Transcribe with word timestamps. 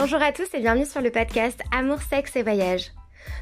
Bonjour 0.00 0.22
à 0.22 0.30
tous 0.30 0.46
et 0.54 0.60
bienvenue 0.60 0.86
sur 0.86 1.00
le 1.00 1.10
podcast 1.10 1.60
Amour, 1.72 2.00
sexe 2.02 2.36
et 2.36 2.44
voyage. 2.44 2.92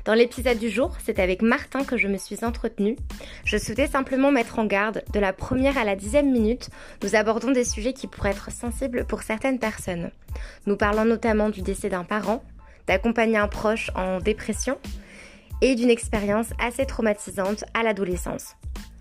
Dans 0.07 0.15
l'épisode 0.15 0.59
du 0.59 0.71
jour, 0.71 0.97
c'est 1.05 1.19
avec 1.19 1.43
Martin 1.43 1.85
que 1.85 1.99
je 1.99 2.09
me 2.09 2.17
suis 2.17 2.47
entretenue. 2.47 2.97
Je 3.45 3.59
souhaitais 3.59 3.87
simplement 3.87 4.33
mettre 4.33 4.59
en 4.59 4.65
garde, 4.65 5.05
de 5.13 5.21
la 5.21 5.35
première 5.35 5.77
à 5.77 5.85
la 5.85 5.97
dixième 5.97 6.33
minute, 6.33 6.71
nous 7.03 7.15
abordons 7.15 7.51
des 7.51 7.67
sujets 7.67 7.93
qui 7.93 8.07
pourraient 8.07 8.31
être 8.31 8.51
sensibles 8.51 9.05
pour 9.05 9.23
certaines 9.23 9.59
personnes. 9.59 10.11
Nous 10.65 10.79
parlons 10.79 11.05
notamment 11.05 11.51
du 11.51 11.61
décès 11.61 11.91
d'un 11.91 12.05
parent, 12.05 12.43
d'accompagner 12.87 13.37
un 13.37 13.49
proche 13.49 13.91
en 13.95 14.21
dépression 14.21 14.79
et 15.61 15.75
d'une 15.75 15.91
expérience 15.91 16.49
assez 16.59 16.87
traumatisante 16.87 17.65
à 17.75 17.83
l'adolescence. 17.83 18.57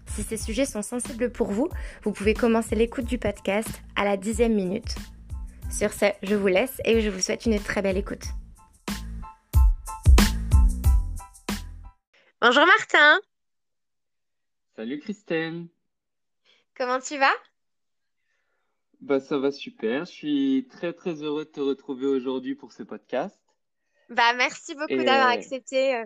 Si 0.08 0.24
ces 0.24 0.38
sujets 0.38 0.66
sont 0.66 0.82
sensibles 0.82 1.32
pour 1.32 1.54
vous, 1.54 1.70
vous 2.04 2.12
pouvez 2.12 2.34
commencer 2.34 2.76
l'écoute 2.76 3.06
du 3.06 3.18
podcast 3.18 3.82
à 3.96 4.04
la 4.04 4.18
dixième 4.18 4.56
minute. 4.56 4.98
Sur 5.72 5.92
ce, 5.92 6.06
je 6.24 6.36
vous 6.36 6.48
laisse 6.48 6.80
et 6.86 7.02
je 7.02 7.10
vous 7.10 7.20
souhaite 7.20 7.46
une 7.46 7.60
très 7.60 7.82
belle 7.82 7.98
écoute. 7.98 8.24
Bonjour 12.42 12.66
Martin. 12.66 13.20
Salut 14.76 15.00
Christelle. 15.00 15.68
Comment 16.76 17.00
tu 17.00 17.18
vas? 17.18 17.34
Bah 19.02 19.20
ça 19.20 19.38
va 19.38 19.52
super. 19.52 20.06
Je 20.06 20.12
suis 20.12 20.68
très 20.70 20.94
très 20.94 21.22
heureux 21.24 21.46
de 21.46 21.50
te 21.50 21.60
retrouver 21.60 22.08
aujourd'hui 22.08 22.56
pour 22.56 22.72
ce 22.72 22.84
podcast. 22.84 23.40
Bah 24.10 24.34
merci 24.36 24.76
beaucoup 24.76 25.04
d'avoir 25.04 25.30
accepté 25.30 25.96
euh, 25.96 26.06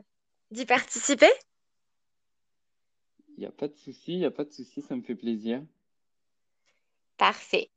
d'y 0.51 0.65
participer. 0.65 1.29
Il 3.37 3.41
n'y 3.41 3.45
a 3.45 3.51
pas 3.51 3.67
de 3.67 3.75
souci, 3.75 4.13
il 4.13 4.19
n'y 4.19 4.25
a 4.25 4.31
pas 4.31 4.43
de 4.43 4.51
souci, 4.51 4.81
ça 4.81 4.95
me 4.95 5.01
fait 5.01 5.15
plaisir. 5.15 5.63
Parfait. 7.17 7.69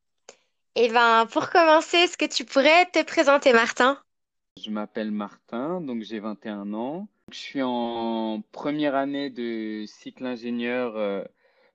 Eh 0.75 0.89
ben, 0.89 1.27
pour 1.31 1.51
commencer, 1.51 1.98
est-ce 1.98 2.17
que 2.17 2.25
tu 2.25 2.47
pourrais 2.47 2.87
te 2.87 3.03
présenter, 3.05 3.53
Martin? 3.53 3.98
Je 4.59 4.70
m'appelle 4.70 5.11
Martin, 5.11 5.83
donc 5.83 6.03
j'ai 6.03 6.19
21 6.19 6.73
ans. 6.73 7.09
Je 7.31 7.37
suis 7.37 7.62
en 7.62 8.42
première 8.53 8.95
année 8.95 9.29
de 9.29 9.84
cycle 9.87 10.25
ingénieur 10.25 10.97
euh, 10.97 11.25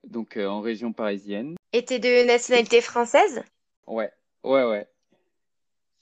donc 0.04 0.36
euh, 0.36 0.48
en 0.48 0.60
région 0.60 0.92
parisienne. 0.92 1.54
Et 1.72 1.84
t'es 1.84 2.00
de 2.00 2.26
nationalité 2.26 2.80
française? 2.80 3.44
Ouais, 3.86 4.10
ouais, 4.42 4.64
ouais. 4.64 4.88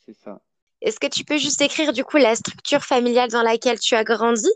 C'est 0.06 0.16
ça. 0.16 0.40
Est-ce 0.80 0.98
que 0.98 1.06
tu 1.06 1.24
peux 1.24 1.36
juste 1.36 1.60
écrire 1.60 1.92
du 1.92 2.02
coup 2.02 2.16
la 2.16 2.34
structure 2.34 2.82
familiale 2.82 3.30
dans 3.30 3.42
laquelle 3.42 3.78
tu 3.78 3.94
as 3.94 4.04
grandi? 4.04 4.48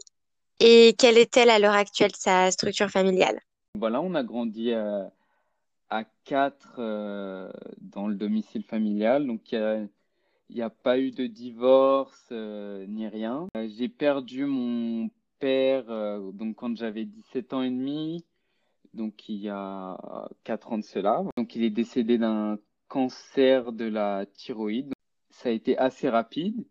Et 0.60 0.94
quelle 0.98 1.18
est-elle 1.18 1.50
à 1.50 1.58
l'heure 1.58 1.74
actuelle, 1.74 2.12
sa 2.16 2.50
structure 2.50 2.88
familiale? 2.88 3.38
Voilà, 3.78 4.00
on 4.00 4.14
a 4.14 4.22
grandi 4.22 4.72
à 5.90 6.04
quatre 6.24 6.76
euh, 6.78 7.50
dans 7.80 8.06
le 8.06 8.14
domicile 8.14 8.62
familial. 8.64 9.26
Donc, 9.26 9.52
il 9.52 9.88
n'y 10.50 10.62
a, 10.62 10.70
pas 10.70 10.98
eu 10.98 11.10
de 11.10 11.26
divorce 11.26 12.28
euh, 12.32 12.86
ni 12.86 13.06
rien. 13.08 13.46
Euh, 13.56 13.68
j'ai 13.76 13.88
perdu 13.88 14.46
mon 14.46 15.10
père 15.38 15.86
donc 16.34 16.56
quand 16.56 16.76
j'avais 16.76 17.06
17 17.06 17.54
ans 17.54 17.62
et 17.62 17.70
demi, 17.70 18.26
donc 18.92 19.30
il 19.30 19.36
y 19.36 19.48
a 19.48 19.96
quatre 20.44 20.72
ans 20.72 20.78
de 20.78 20.84
cela. 20.84 21.22
Donc, 21.36 21.56
il 21.56 21.64
est 21.64 21.70
décédé 21.70 22.18
d'un 22.18 22.58
cancer 22.88 23.72
de 23.72 23.86
la 23.86 24.26
thyroïde. 24.26 24.92
Ça 25.30 25.48
a 25.48 25.52
été 25.52 25.78
assez 25.78 26.08
rapide. 26.08 26.66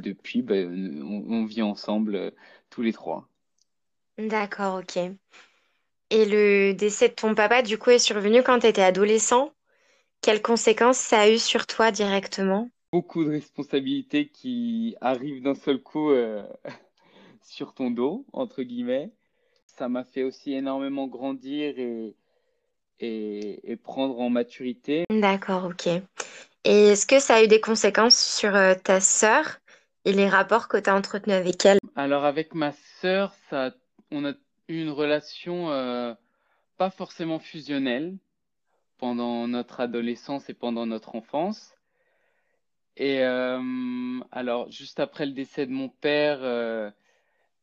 Depuis, 0.00 0.42
ben, 0.42 1.02
on 1.02 1.44
vit 1.44 1.62
ensemble 1.62 2.32
tous 2.70 2.82
les 2.82 2.92
trois. 2.92 3.28
D'accord, 4.18 4.80
ok. 4.80 4.98
Et 6.14 6.26
le 6.26 6.74
décès 6.74 7.08
de 7.08 7.14
ton 7.14 7.34
papa, 7.34 7.62
du 7.62 7.78
coup, 7.78 7.88
est 7.88 7.98
survenu 7.98 8.42
quand 8.42 8.58
tu 8.58 8.66
étais 8.66 8.82
adolescent. 8.82 9.50
Quelles 10.20 10.42
conséquences 10.42 10.98
ça 10.98 11.20
a 11.20 11.30
eu 11.30 11.38
sur 11.38 11.66
toi 11.66 11.90
directement? 11.90 12.68
Beaucoup 12.92 13.24
de 13.24 13.30
responsabilités 13.30 14.28
qui 14.28 14.94
arrivent 15.00 15.42
d'un 15.42 15.54
seul 15.54 15.82
coup 15.82 16.10
euh, 16.10 16.42
sur 17.40 17.72
ton 17.72 17.90
dos, 17.90 18.26
entre 18.34 18.62
guillemets. 18.62 19.10
Ça 19.64 19.88
m'a 19.88 20.04
fait 20.04 20.22
aussi 20.22 20.52
énormément 20.52 21.06
grandir 21.06 21.78
et, 21.78 22.14
et, 23.00 23.76
prendre 23.82 24.20
en 24.20 24.28
maturité. 24.28 25.04
D'accord, 25.08 25.64
ok. 25.64 25.86
Et 26.64 26.88
est-ce 26.88 27.06
que 27.06 27.20
ça 27.20 27.36
a 27.36 27.42
eu 27.42 27.48
des 27.48 27.62
conséquences 27.62 28.18
sur 28.18 28.54
euh, 28.54 28.74
ta 28.74 29.00
sœur? 29.00 29.60
Et 30.04 30.12
les 30.12 30.28
rapports 30.28 30.68
que 30.68 30.76
tu 30.76 30.90
as 30.90 30.94
entretenus 30.94 31.36
avec 31.36 31.64
elle? 31.64 31.78
Alors 31.96 32.26
avec 32.26 32.54
ma 32.54 32.72
sœur, 33.00 33.32
ça, 33.48 33.72
on 34.10 34.26
a 34.26 34.34
une 34.80 34.90
relation 34.90 35.70
euh, 35.70 36.14
pas 36.76 36.90
forcément 36.90 37.38
fusionnelle 37.38 38.16
pendant 38.98 39.48
notre 39.48 39.80
adolescence 39.80 40.48
et 40.48 40.54
pendant 40.54 40.86
notre 40.86 41.14
enfance. 41.14 41.74
Et 42.96 43.20
euh, 43.22 44.20
alors, 44.30 44.70
juste 44.70 45.00
après 45.00 45.26
le 45.26 45.32
décès 45.32 45.66
de 45.66 45.72
mon 45.72 45.88
père, 45.88 46.38
euh, 46.42 46.90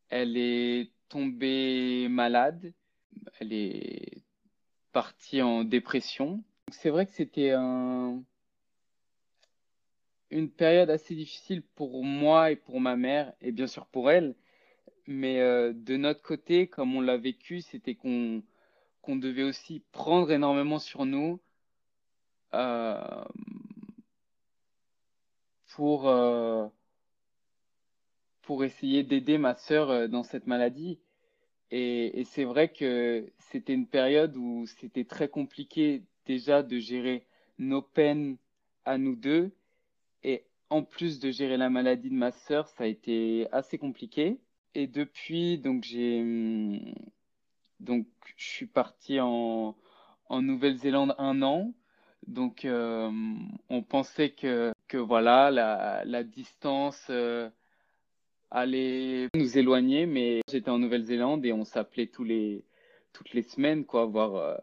elle 0.09 0.37
est 0.37 0.91
tombée 1.07 2.07
malade. 2.09 2.73
Elle 3.39 3.53
est 3.53 4.23
partie 4.91 5.41
en 5.41 5.63
dépression. 5.63 6.43
C'est 6.71 6.89
vrai 6.89 7.05
que 7.05 7.11
c'était 7.13 7.51
un, 7.51 8.23
une 10.31 10.49
période 10.49 10.89
assez 10.89 11.15
difficile 11.15 11.63
pour 11.75 12.03
moi 12.03 12.51
et 12.51 12.55
pour 12.55 12.79
ma 12.79 12.95
mère, 12.95 13.33
et 13.41 13.51
bien 13.51 13.67
sûr 13.67 13.85
pour 13.87 14.11
elle. 14.11 14.35
Mais 15.09 15.39
euh, 15.39 15.73
de 15.73 15.97
notre 15.97 16.21
côté, 16.21 16.67
comme 16.67 16.95
on 16.95 17.01
l'a 17.01 17.17
vécu, 17.17 17.61
c'était 17.61 17.95
qu'on 17.95 18.43
devait 19.07 19.41
aussi 19.41 19.81
prendre 19.91 20.31
énormément 20.31 20.77
sur 20.77 21.03
nous 21.03 21.39
euh, 22.53 23.23
pour, 25.75 26.07
euh, 26.07 26.67
pour 28.43 28.63
essayer 28.63 29.01
d'aider 29.01 29.39
ma 29.39 29.55
sœur 29.55 30.07
dans 30.09 30.21
cette 30.21 30.45
maladie. 30.45 30.99
Et, 31.71 32.19
et 32.19 32.23
c'est 32.23 32.43
vrai 32.43 32.71
que 32.71 33.31
c'était 33.39 33.73
une 33.73 33.87
période 33.87 34.37
où 34.37 34.67
c'était 34.79 35.05
très 35.05 35.27
compliqué 35.27 36.03
déjà 36.27 36.61
de 36.61 36.77
gérer 36.77 37.25
nos 37.57 37.81
peines 37.81 38.37
à 38.85 38.99
nous 38.99 39.15
deux. 39.15 39.51
Et 40.21 40.45
en 40.69 40.83
plus 40.83 41.19
de 41.19 41.31
gérer 41.31 41.57
la 41.57 41.71
maladie 41.71 42.11
de 42.11 42.15
ma 42.15 42.31
sœur, 42.31 42.67
ça 42.67 42.83
a 42.83 42.87
été 42.87 43.47
assez 43.51 43.79
compliqué. 43.79 44.37
Et 44.75 44.87
depuis, 44.87 45.57
donc 45.57 45.83
j'ai 45.83 46.21
hum, 46.21 46.93
donc 47.79 48.07
je 48.37 48.45
suis 48.45 48.67
parti 48.67 49.19
en, 49.19 49.75
en 50.27 50.41
Nouvelle-Zélande 50.41 51.15
un 51.17 51.41
an. 51.41 51.73
Donc 52.27 52.65
euh, 52.65 53.11
on 53.69 53.81
pensait 53.83 54.31
que, 54.31 54.71
que 54.87 54.97
voilà 54.97 55.49
la, 55.51 56.03
la 56.05 56.23
distance 56.23 57.07
euh, 57.09 57.49
allait 58.51 59.27
nous 59.35 59.57
éloigner, 59.57 60.05
mais 60.05 60.41
j'étais 60.49 60.69
en 60.69 60.79
Nouvelle-Zélande 60.79 61.45
et 61.45 61.53
on 61.53 61.65
s'appelait 61.65 62.07
tous 62.07 62.23
les 62.23 62.63
toutes 63.13 63.33
les 63.33 63.43
semaines, 63.43 63.85
quoi, 63.85 64.05
voire 64.05 64.35
euh, 64.35 64.57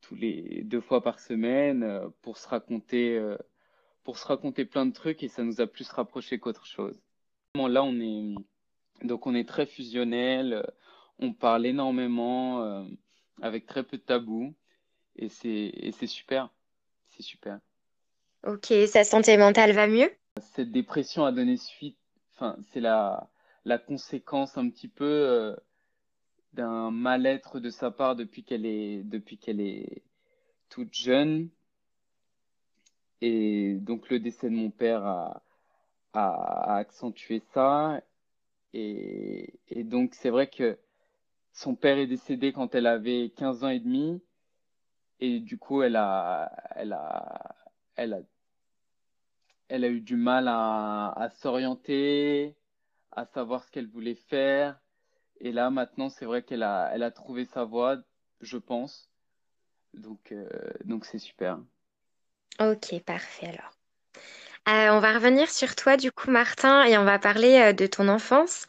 tous 0.00 0.14
les 0.14 0.62
deux 0.64 0.80
fois 0.80 1.02
par 1.02 1.20
semaine 1.20 2.00
pour 2.22 2.38
se 2.38 2.48
raconter 2.48 3.20
pour 4.04 4.18
se 4.18 4.26
raconter 4.26 4.64
plein 4.64 4.86
de 4.86 4.92
trucs 4.92 5.22
et 5.22 5.28
ça 5.28 5.42
nous 5.42 5.60
a 5.60 5.66
plus 5.66 5.88
rapprochés 5.90 6.38
qu'autre 6.38 6.64
chose. 6.66 7.02
Là, 7.56 7.82
on 7.82 8.00
est 8.00 8.34
donc 9.02 9.26
on 9.26 9.34
est 9.34 9.48
très 9.48 9.66
fusionnel, 9.66 10.52
euh, 10.54 10.62
on 11.18 11.32
parle 11.32 11.66
énormément 11.66 12.62
euh, 12.62 12.84
avec 13.42 13.66
très 13.66 13.82
peu 13.82 13.96
de 13.96 14.02
tabous 14.02 14.54
et 15.16 15.28
c'est 15.28 16.06
super, 16.06 16.50
c'est 17.10 17.22
super. 17.22 17.58
Ok, 18.46 18.72
sa 18.86 19.04
santé 19.04 19.36
mentale 19.36 19.72
va 19.72 19.86
mieux? 19.86 20.10
Cette 20.40 20.70
dépression 20.70 21.24
a 21.24 21.32
donné 21.32 21.56
suite, 21.56 21.98
enfin 22.34 22.56
c'est 22.72 22.80
la 22.80 23.28
la 23.64 23.78
conséquence 23.78 24.56
un 24.58 24.68
petit 24.70 24.88
peu 24.88 25.04
euh, 25.04 25.56
d'un 26.52 26.90
mal-être 26.90 27.58
de 27.58 27.70
sa 27.70 27.90
part 27.90 28.14
depuis 28.14 28.44
qu'elle 28.44 28.66
est 28.66 29.02
depuis 29.02 29.38
qu'elle 29.38 29.60
est 29.60 30.02
toute 30.68 30.94
jeune 30.94 31.48
et 33.20 33.74
donc 33.80 34.08
le 34.10 34.20
décès 34.20 34.50
de 34.50 34.54
mon 34.54 34.70
père 34.70 35.04
a 35.04 35.42
a 36.12 36.76
accentué 36.76 37.42
ça 37.52 38.00
et, 38.72 39.84
donc, 39.84 40.14
c'est 40.14 40.30
vrai 40.30 40.48
que 40.48 40.78
son 41.52 41.74
père 41.74 41.98
est 41.98 42.06
décédé 42.06 42.52
quand 42.52 42.74
elle 42.74 42.86
avait 42.86 43.32
15 43.36 43.64
ans 43.64 43.68
et 43.68 43.80
demi. 43.80 44.22
Et 45.20 45.40
du 45.40 45.58
coup, 45.58 45.82
elle 45.82 45.96
a, 45.96 46.52
elle 46.74 46.92
a, 46.92 47.54
elle 47.96 48.12
a, 48.12 48.20
elle 49.68 49.84
a 49.84 49.88
eu 49.88 50.00
du 50.00 50.16
mal 50.16 50.46
à, 50.48 51.30
s'orienter, 51.36 52.54
à 53.12 53.24
savoir 53.24 53.64
ce 53.64 53.70
qu'elle 53.70 53.88
voulait 53.88 54.14
faire. 54.14 54.78
Et 55.40 55.52
là, 55.52 55.70
maintenant, 55.70 56.08
c'est 56.08 56.26
vrai 56.26 56.42
qu'elle 56.42 56.62
a, 56.62 56.90
elle 56.92 57.02
a 57.02 57.10
trouvé 57.10 57.46
sa 57.46 57.64
voie, 57.64 57.98
je 58.40 58.58
pense. 58.58 59.10
Donc, 59.94 60.32
euh, 60.32 60.48
donc 60.84 61.06
c'est 61.06 61.18
super. 61.18 61.58
Ok, 62.60 63.00
parfait 63.04 63.46
alors. 63.46 63.72
Euh, 64.68 64.90
on 64.90 65.00
va 65.00 65.12
revenir 65.14 65.50
sur 65.50 65.74
toi 65.74 65.96
du 65.96 66.12
coup, 66.12 66.30
Martin, 66.30 66.84
et 66.84 66.96
on 66.98 67.04
va 67.04 67.18
parler 67.18 67.54
euh, 67.58 67.72
de 67.72 67.86
ton 67.86 68.08
enfance. 68.08 68.66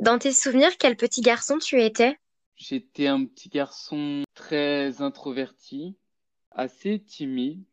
Dans 0.00 0.18
tes 0.18 0.32
souvenirs, 0.32 0.76
quel 0.78 0.96
petit 0.96 1.22
garçon 1.22 1.58
tu 1.58 1.82
étais? 1.82 2.18
J'étais 2.56 3.06
un 3.06 3.24
petit 3.26 3.48
garçon 3.48 4.24
très 4.34 5.00
introverti, 5.02 5.96
assez 6.50 7.00
timide. 7.02 7.64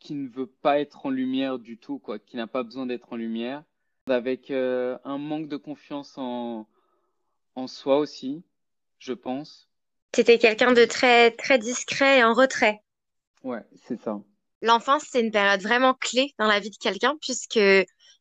qui 0.00 0.14
ne 0.14 0.28
veut 0.28 0.46
pas 0.48 0.80
être 0.80 1.06
en 1.06 1.10
lumière 1.10 1.58
du 1.58 1.78
tout, 1.78 1.98
quoi, 1.98 2.18
qui 2.20 2.36
n'a 2.36 2.46
pas 2.48 2.62
besoin 2.64 2.86
d'être 2.86 3.12
en 3.12 3.16
lumière, 3.16 3.64
avec 4.08 4.50
euh, 4.52 4.98
un 5.04 5.18
manque 5.18 5.48
de 5.48 5.56
confiance 5.58 6.18
en, 6.18 6.68
en 7.56 7.68
soi 7.68 7.98
aussi, 7.98 8.44
je 8.98 9.14
pense. 9.14 9.70
T'étais 10.10 10.38
quelqu'un 10.38 10.72
de 10.72 10.86
très 10.86 11.32
très 11.32 11.58
discret 11.58 12.20
et 12.20 12.24
en 12.24 12.32
retrait. 12.32 12.80
Ouais, 13.44 13.62
c'est 13.76 13.96
ça. 14.00 14.20
L'enfance, 14.62 15.04
c'est 15.10 15.20
une 15.20 15.32
période 15.32 15.60
vraiment 15.60 15.94
clé 15.94 16.34
dans 16.38 16.46
la 16.46 16.60
vie 16.60 16.70
de 16.70 16.76
quelqu'un, 16.76 17.16
puisque 17.20 17.60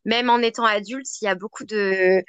même 0.05 0.29
en 0.29 0.39
étant 0.39 0.65
adulte, 0.65 1.21
il 1.21 1.25
y 1.25 1.27
a 1.27 1.35
beaucoup 1.35 1.63
de, 1.63 2.23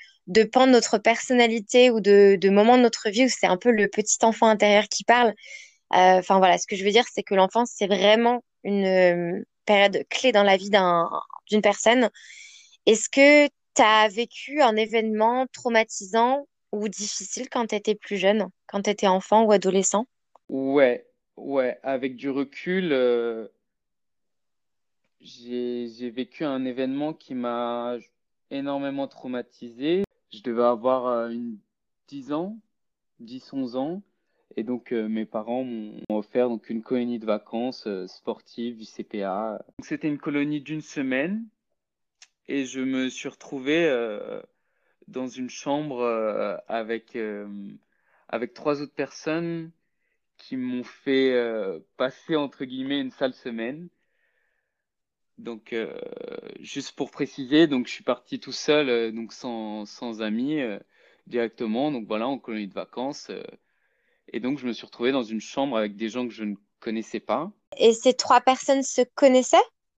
pans 0.53 0.67
de 0.67 0.73
notre 0.73 0.99
personnalité 0.99 1.91
ou 1.91 2.01
de, 2.01 2.51
moments 2.51 2.77
de 2.77 2.83
notre 2.83 3.09
vie 3.09 3.25
où 3.25 3.29
c'est 3.29 3.47
un 3.47 3.57
peu 3.57 3.71
le 3.71 3.89
petit 3.89 4.19
enfant 4.23 4.49
intérieur 4.49 4.85
qui 4.85 5.05
parle. 5.05 5.29
Euh, 5.95 6.19
Enfin 6.19 6.39
voilà, 6.39 6.59
ce 6.59 6.67
que 6.67 6.77
je 6.77 6.85
veux 6.85 6.91
dire, 6.91 7.05
c'est 7.13 7.23
que 7.23 7.35
l'enfance, 7.35 7.71
c'est 7.75 7.87
vraiment 7.87 8.45
une 8.65 8.87
euh, 8.87 9.45
période 9.65 10.05
clé 10.11 10.33
dans 10.33 10.43
la 10.43 10.57
vie 10.57 10.71
d'un, 10.71 11.09
d'une 11.49 11.63
personne. 11.63 12.11
Est-ce 12.87 13.09
que 13.09 13.47
tu 13.75 13.83
as 13.83 14.09
vécu 14.09 14.61
un 14.61 14.77
événement 14.77 15.47
traumatisant 15.53 16.47
ou 16.73 16.89
difficile 16.89 17.49
quand 17.51 17.67
tu 17.67 17.75
étais 17.75 17.95
plus 17.95 18.17
jeune, 18.17 18.49
quand 18.67 18.83
tu 18.83 18.91
étais 18.91 19.07
enfant 19.07 19.45
ou 19.45 19.53
adolescent? 19.53 20.07
Ouais, 20.49 21.07
ouais, 21.37 21.79
avec 21.83 22.17
du 22.17 22.29
recul, 22.29 22.93
euh, 22.93 23.49
j'ai, 25.23 26.11
vécu 26.11 26.45
un 26.45 26.65
événement 26.65 27.15
qui 27.15 27.35
m'a 27.35 27.97
énormément 28.51 29.09
traumatisé. 29.09 30.05
Je 30.33 30.43
devais 30.43 30.65
avoir 30.65 31.07
euh, 31.07 31.31
une 31.31 31.59
10 32.09 32.33
ans, 32.33 32.59
10, 33.21 33.53
11 33.53 33.77
ans. 33.77 34.03
Et 34.57 34.65
donc, 34.65 34.93
euh, 34.93 35.09
mes 35.09 35.25
parents 35.25 35.65
m'ont 35.65 36.03
offert 36.11 36.49
donc 36.49 36.69
une 36.69 36.83
colonie 36.83 37.19
de 37.19 37.25
vacances 37.25 37.87
euh, 37.87 38.07
sportive 38.07 38.77
du 38.77 38.85
CPA. 38.85 39.65
C'était 39.83 40.09
une 40.09 40.19
colonie 40.19 40.61
d'une 40.61 40.83
semaine 40.83 41.47
et 42.49 42.67
je 42.67 42.81
me 42.81 43.09
suis 43.09 43.29
retrouvé 43.29 43.87
euh, 43.87 44.43
dans 45.09 45.29
une 45.29 45.49
chambre 45.49 46.01
euh, 46.01 46.57
avec, 46.69 47.17
euh, 47.17 47.49
avec 48.29 48.53
trois 48.53 48.83
autres 48.83 48.95
personnes 48.95 49.71
qui 50.37 50.57
m'ont 50.57 50.85
fait 50.85 51.33
euh, 51.33 51.79
passer, 51.97 52.37
entre 52.37 52.65
guillemets, 52.65 53.01
une 53.01 53.11
sale 53.11 53.35
semaine. 53.35 53.89
Donc, 55.43 55.73
euh, 55.73 55.93
juste 56.61 56.93
pour 56.93 57.11
préciser, 57.11 57.67
donc 57.67 57.89
je 57.89 57.93
suis 57.93 58.05
parti 58.05 58.39
tout 58.39 58.53
seul, 58.53 58.89
euh, 58.89 59.11
donc 59.11 59.33
sans, 59.33 59.87
sans 59.87 60.23
amis, 60.23 60.61
euh, 60.61 60.79
directement. 61.27 61.91
Donc 61.91 62.07
voilà, 62.07 62.29
en 62.29 62.39
colonie 62.39 62.69
de 62.69 62.75
vacances. 62.75 63.31
et 64.33 64.39
donc, 64.39 64.59
je 64.59 64.67
me 64.67 64.73
suis 64.73 64.87
retrouvé 64.87 65.11
dans 65.11 65.25
une 65.25 65.41
chambre 65.41 65.77
avec 65.77 65.97
des 65.97 66.09
gens 66.09 66.29
que 66.29 66.33
je 66.33 66.45
ne 66.45 66.55
connaissais 66.79 67.21
pas. 67.21 67.51
Et 67.77 67.93
ces 67.93 68.15
trois 68.15 68.41
personnes 68.41 68.85
se 68.85 69.03
connaissaient? 69.15 69.57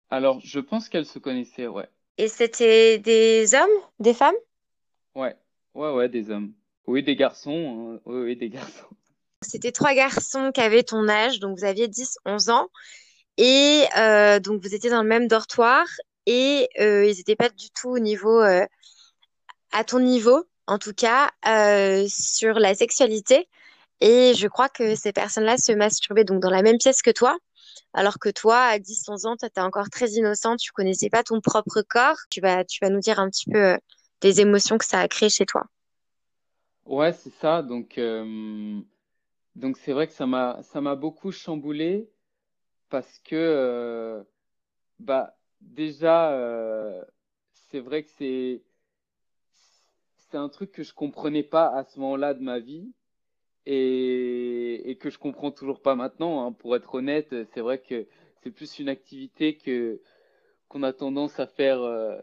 Alors, 0.09 0.41
je 0.43 0.61
pense 0.61 0.89
qu'elles 0.89 1.07
se 1.07 1.19
connaissaient, 1.19 1.67
ouais. 1.67 1.89
Et 2.17 2.29
c'était 2.29 2.99
des 2.99 3.55
hommes, 3.55 3.83
des 3.99 4.15
femmes? 4.15 4.35
Ouais, 5.15 5.37
ouais, 5.75 5.93
ouais, 5.93 6.09
des 6.09 6.31
hommes. 6.31 6.55
Oui, 6.87 7.03
des 7.03 7.17
garçons. 7.17 7.97
hein. 7.97 8.01
Oui, 8.07 8.23
oui, 8.23 8.37
des 8.37 8.49
garçons. 8.49 8.87
C'était 9.43 9.73
trois 9.73 9.95
garçons 9.95 10.53
qui 10.53 10.61
avaient 10.63 10.85
ton 10.85 11.07
âge, 11.09 11.39
donc 11.39 11.59
vous 11.59 11.65
aviez 11.65 11.87
10, 11.87 12.17
11 12.25 12.49
ans. 12.49 12.69
Et 13.37 13.85
euh, 13.97 14.41
donc 14.41 14.63
vous 14.63 14.75
étiez 14.75 14.91
dans 14.91 15.03
le 15.03 15.09
même 15.09 15.29
dortoir 15.29 15.85
et 16.27 16.69
euh, 16.81 17.05
ils 17.07 17.17
n'étaient 17.17 17.37
pas 17.37 17.49
du 17.49 17.71
tout 17.71 17.91
au 17.91 17.99
niveau, 17.99 18.41
euh, 18.41 18.65
à 19.73 19.85
ton 19.85 20.01
niveau, 20.01 20.45
en 20.67 20.79
tout 20.79 20.95
cas, 20.95 21.31
euh, 21.47 22.07
sur 22.09 22.59
la 22.59 22.75
sexualité. 22.75 23.49
Et 24.01 24.35
je 24.35 24.47
crois 24.49 24.69
que 24.69 24.95
ces 24.95 25.13
personnes-là 25.13 25.57
se 25.59 25.73
masturbaient 25.73 26.25
donc 26.25 26.41
dans 26.41 26.51
la 26.51 26.63
même 26.63 26.79
pièce 26.79 27.03
que 27.03 27.11
toi, 27.11 27.37
alors 27.93 28.19
que 28.19 28.29
toi, 28.29 28.59
à 28.59 28.79
10, 28.79 29.09
11 29.09 29.27
ans, 29.27 29.37
tu 29.37 29.47
étais 29.47 29.61
encore 29.61 29.89
très 29.91 30.11
innocent, 30.11 30.57
tu 30.57 30.73
connaissais 30.73 31.11
pas 31.11 31.23
ton 31.23 31.41
propre 31.41 31.83
corps. 31.83 32.17
Tu 32.31 32.41
vas, 32.41 32.65
tu 32.65 32.79
vas 32.83 32.91
nous 32.91 33.01
dire 33.01 33.19
un 33.19 33.31
petit 33.31 33.51
peu 33.51 33.59
euh, 33.59 33.77
les 34.23 34.41
émotions 34.41 34.79
que 34.79 34.85
ça 34.85 35.01
a 35.01 35.09
créé 35.09 35.29
chez 35.29 35.47
toi. 35.47 35.65
Ouais, 36.87 37.13
c'est 37.13 37.33
ça. 37.41 37.63
Donc, 37.63 37.99
euh, 37.99 38.81
donc 39.55 39.79
c'est 39.79 39.93
vrai 39.93 40.07
que 40.07 40.13
ça 40.13 40.27
m'a, 40.27 40.61
ça 40.63 40.81
m'a 40.81 40.97
beaucoup 40.97 41.31
chamboulé 41.31 42.11
parce 42.95 43.19
que, 43.25 43.35
euh, 43.35 44.23
bah, 45.01 45.37
déjà, 45.61 46.31
euh, 46.31 47.05
c'est 47.53 47.81
vrai 47.81 48.05
que 48.05 48.11
c'est, 48.11 48.63
c'est 50.31 50.37
un 50.37 50.49
truc 50.49 50.71
que 50.71 50.85
je 50.85 50.95
comprenais 50.95 51.43
pas 51.43 51.67
à 51.77 51.83
ce 51.83 51.99
moment-là 51.99 52.35
de 52.35 52.41
ma 52.41 52.61
vie 52.61 52.93
et, 53.67 54.89
et 54.89 54.97
que 54.97 55.11
je 55.11 55.19
comprends 55.19 55.51
toujours 55.51 55.83
pas 55.83 55.97
maintenant, 55.97 56.47
hein. 56.47 56.53
Pour 56.53 56.77
être 56.77 56.95
honnête, 56.95 57.35
c'est 57.53 57.63
vrai 57.63 57.81
que 57.81 58.07
c'est 58.45 58.53
plus 58.53 58.79
une 58.79 58.89
activité 58.89 59.57
que 59.57 60.01
qu'on 60.69 60.85
a 60.85 60.93
tendance 60.93 61.41
à 61.41 61.49
faire 61.49 61.83
euh, 61.83 62.17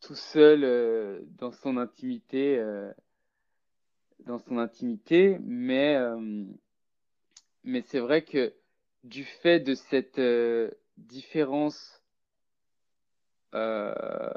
tout 0.00 0.16
seul 0.16 1.24
dans 1.38 1.52
son 1.52 1.76
intimité, 1.76 2.60
dans 4.26 4.40
son 4.40 4.58
intimité. 4.58 5.38
Mais 5.40 5.96
mais 7.62 7.82
c'est 7.82 8.00
vrai 8.00 8.22
que 8.22 8.52
du 9.04 9.24
fait 9.24 9.60
de 9.60 9.74
cette 9.74 10.18
euh, 10.18 10.70
différence, 10.96 12.02
euh, 13.54 14.32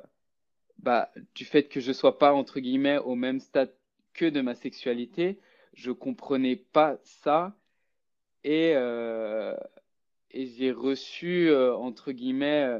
bah, 0.80 1.10
du 1.34 1.46
fait 1.46 1.70
que 1.70 1.80
je 1.80 1.94
sois 1.94 2.20
pas 2.20 2.34
entre 2.34 2.60
guillemets 2.60 2.98
au 3.00 3.16
même 3.16 3.40
stade 3.40 3.74
que 4.14 4.26
de 4.26 4.42
ma 4.42 4.56
sexualité, 4.56 5.40
je 5.74 5.92
comprenais 5.92 6.58
pas 6.58 6.98
ça. 7.04 7.56
Et 8.44 8.74
euh, 8.76 9.56
j'ai 10.32 10.72
reçu 10.72 11.54
entre 11.54 12.12
guillemets 12.12 12.80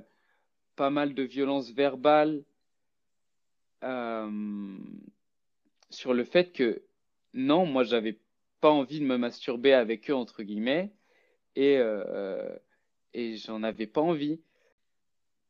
pas 0.76 0.90
mal 0.90 1.14
de 1.14 1.24
violences 1.24 1.72
verbales 1.72 2.44
sur 5.90 6.14
le 6.14 6.24
fait 6.24 6.52
que 6.52 6.84
non, 7.34 7.66
moi 7.66 7.84
j'avais 7.84 8.20
pas 8.62 8.70
envie 8.72 9.00
de 9.00 9.06
me 9.06 9.18
masturber 9.18 9.74
avec 9.74 10.10
eux 10.10 10.16
entre 10.16 10.44
guillemets 10.44 10.92
et 11.58 11.78
euh, 11.80 12.48
et 13.14 13.36
j'en 13.38 13.64
avais 13.64 13.88
pas 13.88 14.02
envie. 14.02 14.40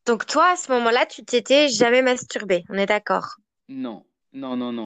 Donc 0.05 0.25
toi, 0.25 0.51
à 0.53 0.55
ce 0.55 0.71
moment-là, 0.71 1.05
tu 1.05 1.25
t'étais 1.25 1.67
jamais 1.67 2.01
masturbé, 2.01 2.63
on 2.69 2.75
est 2.75 2.85
d'accord? 2.85 3.35
Non, 3.67 4.05
non, 4.31 4.55
non, 4.55 4.71
non. 4.71 4.85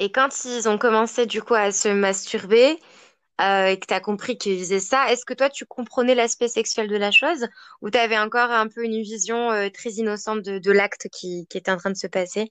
Et 0.00 0.10
quand 0.10 0.44
ils 0.44 0.68
ont 0.68 0.78
commencé 0.78 1.26
du 1.26 1.42
coup 1.42 1.54
à 1.54 1.70
se 1.70 1.88
masturber 1.88 2.78
euh, 3.40 3.66
et 3.66 3.78
que 3.78 3.86
tu 3.86 3.94
as 3.94 4.00
compris 4.00 4.36
qu'ils 4.36 4.58
faisaient 4.58 4.80
ça, 4.80 5.12
est-ce 5.12 5.24
que 5.24 5.34
toi 5.34 5.48
tu 5.48 5.64
comprenais 5.64 6.16
l'aspect 6.16 6.48
sexuel 6.48 6.88
de 6.88 6.96
la 6.96 7.12
chose? 7.12 7.46
Ou 7.82 7.90
tu 7.90 7.98
avais 7.98 8.18
encore 8.18 8.50
un 8.50 8.66
peu 8.66 8.82
une 8.84 9.00
vision 9.00 9.52
euh, 9.52 9.68
très 9.68 9.90
innocente 9.90 10.42
de, 10.42 10.58
de 10.58 10.72
l'acte 10.72 11.06
qui, 11.12 11.46
qui 11.48 11.56
était 11.58 11.70
en 11.70 11.76
train 11.76 11.90
de 11.90 11.96
se 11.96 12.08
passer? 12.08 12.50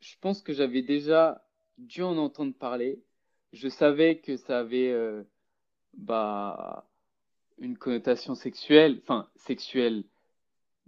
Je 0.00 0.14
pense 0.20 0.40
que 0.42 0.54
j'avais 0.54 0.82
déjà 0.82 1.44
dû 1.76 2.02
en 2.02 2.16
entendre 2.16 2.54
parler. 2.54 3.02
Je 3.52 3.68
savais 3.68 4.18
que 4.18 4.36
ça 4.36 4.60
avait 4.60 4.90
euh, 4.90 5.24
bah 5.94 6.86
une 7.58 7.76
connotation 7.76 8.34
sexuelle, 8.34 9.00
enfin 9.02 9.28
sexuelle 9.36 10.04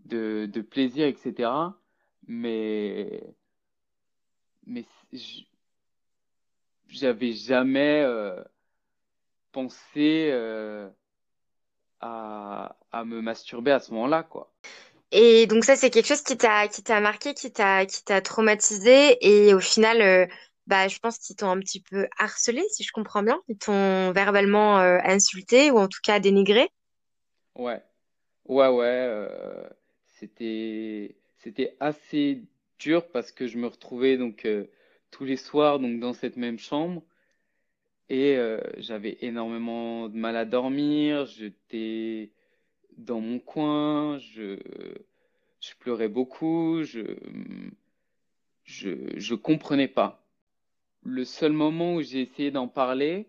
de 0.04 0.48
de 0.52 0.60
plaisir, 0.60 1.06
etc. 1.06 1.50
Mais 2.26 3.34
mais 4.66 4.84
j'avais 6.88 7.32
jamais 7.32 8.02
euh, 8.02 8.42
pensé 9.52 10.28
euh, 10.32 10.88
à 12.00 12.76
à 12.92 13.04
me 13.04 13.20
masturber 13.22 13.72
à 13.72 13.80
ce 13.80 13.92
moment-là, 13.92 14.22
quoi. 14.22 14.52
Et 15.12 15.46
donc 15.46 15.64
ça, 15.64 15.76
c'est 15.76 15.90
quelque 15.90 16.06
chose 16.06 16.22
qui 16.22 16.36
t'a 16.38 16.68
qui 16.68 16.82
t'a 16.82 17.00
marqué, 17.00 17.34
qui 17.34 17.52
t'a 17.52 17.86
qui 17.86 18.02
t'a 18.04 18.20
traumatisé 18.22 19.18
et 19.20 19.54
au 19.54 19.60
final, 19.60 20.00
euh, 20.00 20.26
bah, 20.66 20.88
je 20.88 20.98
pense 20.98 21.18
qu'ils 21.18 21.36
t'ont 21.36 21.50
un 21.50 21.58
petit 21.58 21.80
peu 21.80 22.08
harcelé, 22.18 22.62
si 22.70 22.84
je 22.84 22.92
comprends 22.92 23.22
bien. 23.22 23.40
Ils 23.48 23.58
t'ont 23.58 24.12
verbalement 24.12 24.78
euh, 24.78 24.98
insulté 25.04 25.70
ou 25.70 25.78
en 25.78 25.88
tout 25.88 26.00
cas 26.02 26.20
dénigré. 26.20 26.68
Ouais. 27.56 27.82
Ouais, 28.46 28.68
ouais, 28.68 28.86
euh, 28.86 29.68
c'était 30.16 31.16
assez 31.80 32.42
dur 32.78 33.06
parce 33.12 33.32
que 33.32 33.46
je 33.46 33.58
me 33.58 33.66
retrouvais 33.66 34.16
donc 34.16 34.44
euh, 34.44 34.66
tous 35.10 35.24
les 35.24 35.36
soirs 35.36 35.78
donc 35.78 36.00
dans 36.00 36.12
cette 36.12 36.36
même 36.36 36.58
chambre 36.58 37.02
et 38.08 38.36
j'avais 38.76 39.16
énormément 39.22 40.08
de 40.08 40.16
mal 40.16 40.36
à 40.36 40.44
dormir, 40.44 41.24
j'étais 41.26 42.30
dans 42.98 43.20
mon 43.20 43.38
coin, 43.38 44.18
je 44.18 44.58
je 45.60 45.74
pleurais 45.78 46.08
beaucoup, 46.08 46.82
je 46.82 47.16
je 48.64 49.18
je 49.18 49.34
comprenais 49.34 49.88
pas. 49.88 50.21
Le 51.04 51.24
seul 51.24 51.52
moment 51.52 51.94
où 51.94 52.02
j'ai 52.02 52.20
essayé 52.22 52.50
d'en 52.50 52.68
parler, 52.68 53.26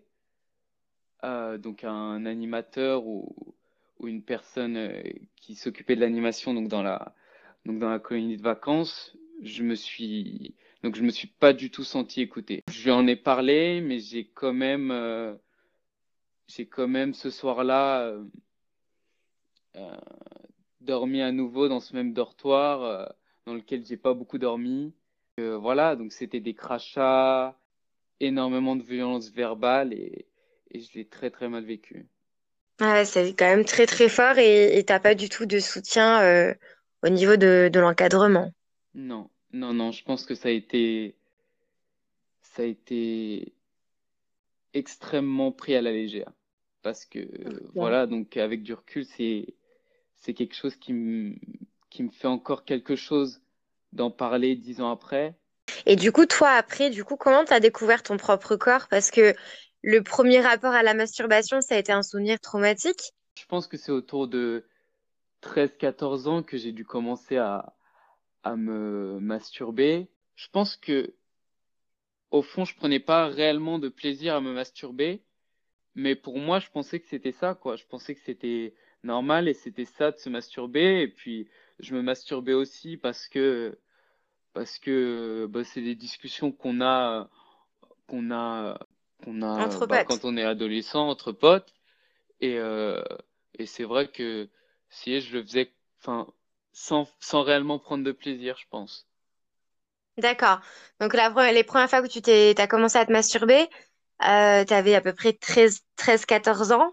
euh, 1.24 1.58
donc 1.58 1.84
à 1.84 1.90
un 1.90 2.26
animateur 2.26 3.06
ou 3.06 3.34
une 4.04 4.22
personne 4.22 4.76
euh, 4.76 5.02
qui 5.36 5.54
s'occupait 5.54 5.96
de 5.96 6.00
l'animation 6.00 6.52
donc 6.52 6.68
dans 6.68 6.82
la 6.82 7.14
donc 7.64 7.78
dans 7.78 7.88
la 7.88 7.98
colonie 7.98 8.36
de 8.36 8.42
vacances, 8.42 9.16
je 9.42 9.62
me 9.62 9.74
suis 9.74 10.54
donc 10.82 10.96
je 10.96 11.02
me 11.02 11.10
suis 11.10 11.28
pas 11.28 11.54
du 11.54 11.70
tout 11.70 11.84
senti 11.84 12.20
écouté. 12.20 12.62
Je 12.70 12.84
lui 12.84 12.90
en 12.90 13.06
ai 13.06 13.16
parlé, 13.16 13.80
mais 13.80 14.00
j'ai 14.00 14.26
quand 14.26 14.52
même 14.52 14.90
euh, 14.90 15.34
j'ai 16.46 16.66
quand 16.66 16.88
même 16.88 17.14
ce 17.14 17.30
soir-là 17.30 18.14
dormi 20.80 21.22
à 21.22 21.32
nouveau 21.32 21.68
dans 21.68 21.80
ce 21.80 21.94
même 21.94 22.12
dortoir 22.12 23.14
dans 23.46 23.54
lequel 23.54 23.84
j'ai 23.84 23.96
pas 23.96 24.14
beaucoup 24.14 24.38
dormi. 24.38 24.92
Voilà, 25.38 25.96
donc 25.96 26.12
c'était 26.12 26.40
des 26.40 26.54
crachats, 26.54 27.56
énormément 28.20 28.76
de 28.76 28.82
violence 28.82 29.30
verbale 29.30 29.92
et, 29.92 30.26
et 30.70 30.80
je 30.80 30.92
l'ai 30.94 31.06
très 31.06 31.30
très 31.30 31.48
mal 31.48 31.64
vécu. 31.64 32.06
Ah 32.80 33.04
c'est 33.04 33.34
quand 33.34 33.46
même 33.46 33.64
très 33.64 33.86
très 33.86 34.08
fort 34.08 34.38
et 34.38 34.82
t'as 34.86 35.00
pas 35.00 35.14
du 35.14 35.28
tout 35.28 35.46
de 35.46 35.58
soutien 35.60 36.20
euh, 36.22 36.54
au 37.04 37.08
niveau 37.08 37.36
de, 37.36 37.70
de 37.72 37.80
l'encadrement. 37.80 38.52
Non, 38.94 39.30
non, 39.52 39.74
non, 39.74 39.92
je 39.92 40.02
pense 40.04 40.24
que 40.24 40.34
ça 40.34 40.48
a 40.48 40.52
été, 40.52 41.16
ça 42.42 42.62
a 42.62 42.66
été 42.66 43.52
extrêmement 44.72 45.52
pris 45.52 45.74
à 45.74 45.82
la 45.82 45.92
légère. 45.92 46.32
Parce 46.82 47.06
que, 47.06 47.20
voilà, 47.74 48.06
donc 48.06 48.36
avec 48.36 48.62
du 48.62 48.74
recul, 48.74 49.04
c'est, 49.06 49.54
c'est 50.16 50.34
quelque 50.34 50.54
chose 50.54 50.76
qui 50.76 50.92
me, 50.92 51.36
qui 51.90 52.02
me 52.02 52.10
fait 52.10 52.28
encore 52.28 52.64
quelque 52.64 52.96
chose 52.96 53.40
d'en 53.92 54.10
parler 54.10 54.56
dix 54.56 54.80
ans 54.80 54.90
après. 54.90 55.34
Et 55.86 55.96
du 55.96 56.12
coup, 56.12 56.26
toi, 56.26 56.50
après, 56.50 56.90
du 56.90 57.04
coup, 57.04 57.16
comment 57.16 57.44
tu 57.44 57.52
as 57.52 57.60
découvert 57.60 58.02
ton 58.02 58.16
propre 58.16 58.56
corps? 58.56 58.88
Parce 58.88 59.10
que 59.10 59.34
le 59.82 60.02
premier 60.02 60.40
rapport 60.40 60.72
à 60.72 60.82
la 60.82 60.94
masturbation, 60.94 61.60
ça 61.60 61.74
a 61.74 61.78
été 61.78 61.92
un 61.92 62.02
souvenir 62.02 62.40
traumatique. 62.40 63.12
Je 63.38 63.44
pense 63.46 63.66
que 63.66 63.76
c'est 63.76 63.92
autour 63.92 64.28
de 64.28 64.64
13-14 65.42 66.28
ans 66.28 66.42
que 66.42 66.56
j'ai 66.56 66.72
dû 66.72 66.84
commencer 66.84 67.36
à, 67.36 67.74
à 68.42 68.56
me 68.56 69.18
masturber. 69.20 70.08
Je 70.36 70.48
pense 70.50 70.76
que, 70.76 71.14
au 72.30 72.42
fond, 72.42 72.64
je 72.64 72.74
prenais 72.74 73.00
pas 73.00 73.26
réellement 73.26 73.78
de 73.78 73.88
plaisir 73.88 74.34
à 74.34 74.40
me 74.40 74.52
masturber. 74.52 75.22
Mais 75.94 76.14
pour 76.16 76.38
moi, 76.38 76.58
je 76.58 76.68
pensais 76.70 76.98
que 76.98 77.06
c'était 77.06 77.32
ça, 77.32 77.54
quoi. 77.54 77.76
Je 77.76 77.84
pensais 77.84 78.14
que 78.14 78.20
c'était 78.24 78.74
normal 79.02 79.48
et 79.48 79.54
c'était 79.54 79.84
ça 79.84 80.10
de 80.10 80.16
se 80.16 80.28
masturber. 80.28 81.02
Et 81.02 81.08
puis, 81.08 81.48
je 81.78 81.94
me 81.94 82.02
masturbais 82.02 82.54
aussi 82.54 82.96
parce 82.96 83.28
que, 83.28 83.78
parce 84.54 84.78
que 84.78 85.46
bah, 85.50 85.64
c'est 85.64 85.82
des 85.82 85.96
discussions 85.96 86.52
qu'on 86.52 86.80
a, 86.80 87.28
qu'on 88.06 88.30
a 88.30 88.78
qu'on 89.24 89.42
a 89.42 89.86
bah, 89.86 90.04
quand 90.04 90.24
on 90.24 90.36
est 90.36 90.44
adolescent 90.44 91.08
entre 91.08 91.32
potes. 91.32 91.74
Et, 92.40 92.58
euh, 92.58 93.02
et 93.58 93.66
c'est 93.66 93.84
vrai 93.84 94.08
que 94.08 94.48
si 94.90 95.20
je 95.20 95.36
le 95.36 95.42
faisais 95.44 95.72
enfin, 96.00 96.26
sans, 96.72 97.08
sans 97.20 97.42
réellement 97.42 97.78
prendre 97.78 98.04
de 98.04 98.12
plaisir, 98.12 98.56
je 98.58 98.66
pense. 98.70 99.06
D'accord. 100.18 100.60
Donc 101.00 101.14
la, 101.14 101.52
les 101.52 101.64
premières 101.64 101.90
fois 101.90 102.02
que 102.02 102.08
tu 102.08 102.22
t'es, 102.22 102.54
as 102.58 102.66
commencé 102.68 102.98
à 102.98 103.06
te 103.06 103.12
masturber, 103.12 103.68
euh, 104.22 104.64
tu 104.64 104.72
avais 104.72 104.94
à 104.94 105.00
peu 105.00 105.12
près 105.12 105.32
13, 105.32 105.80
13 105.96 106.26
14 106.26 106.72
ans. 106.72 106.92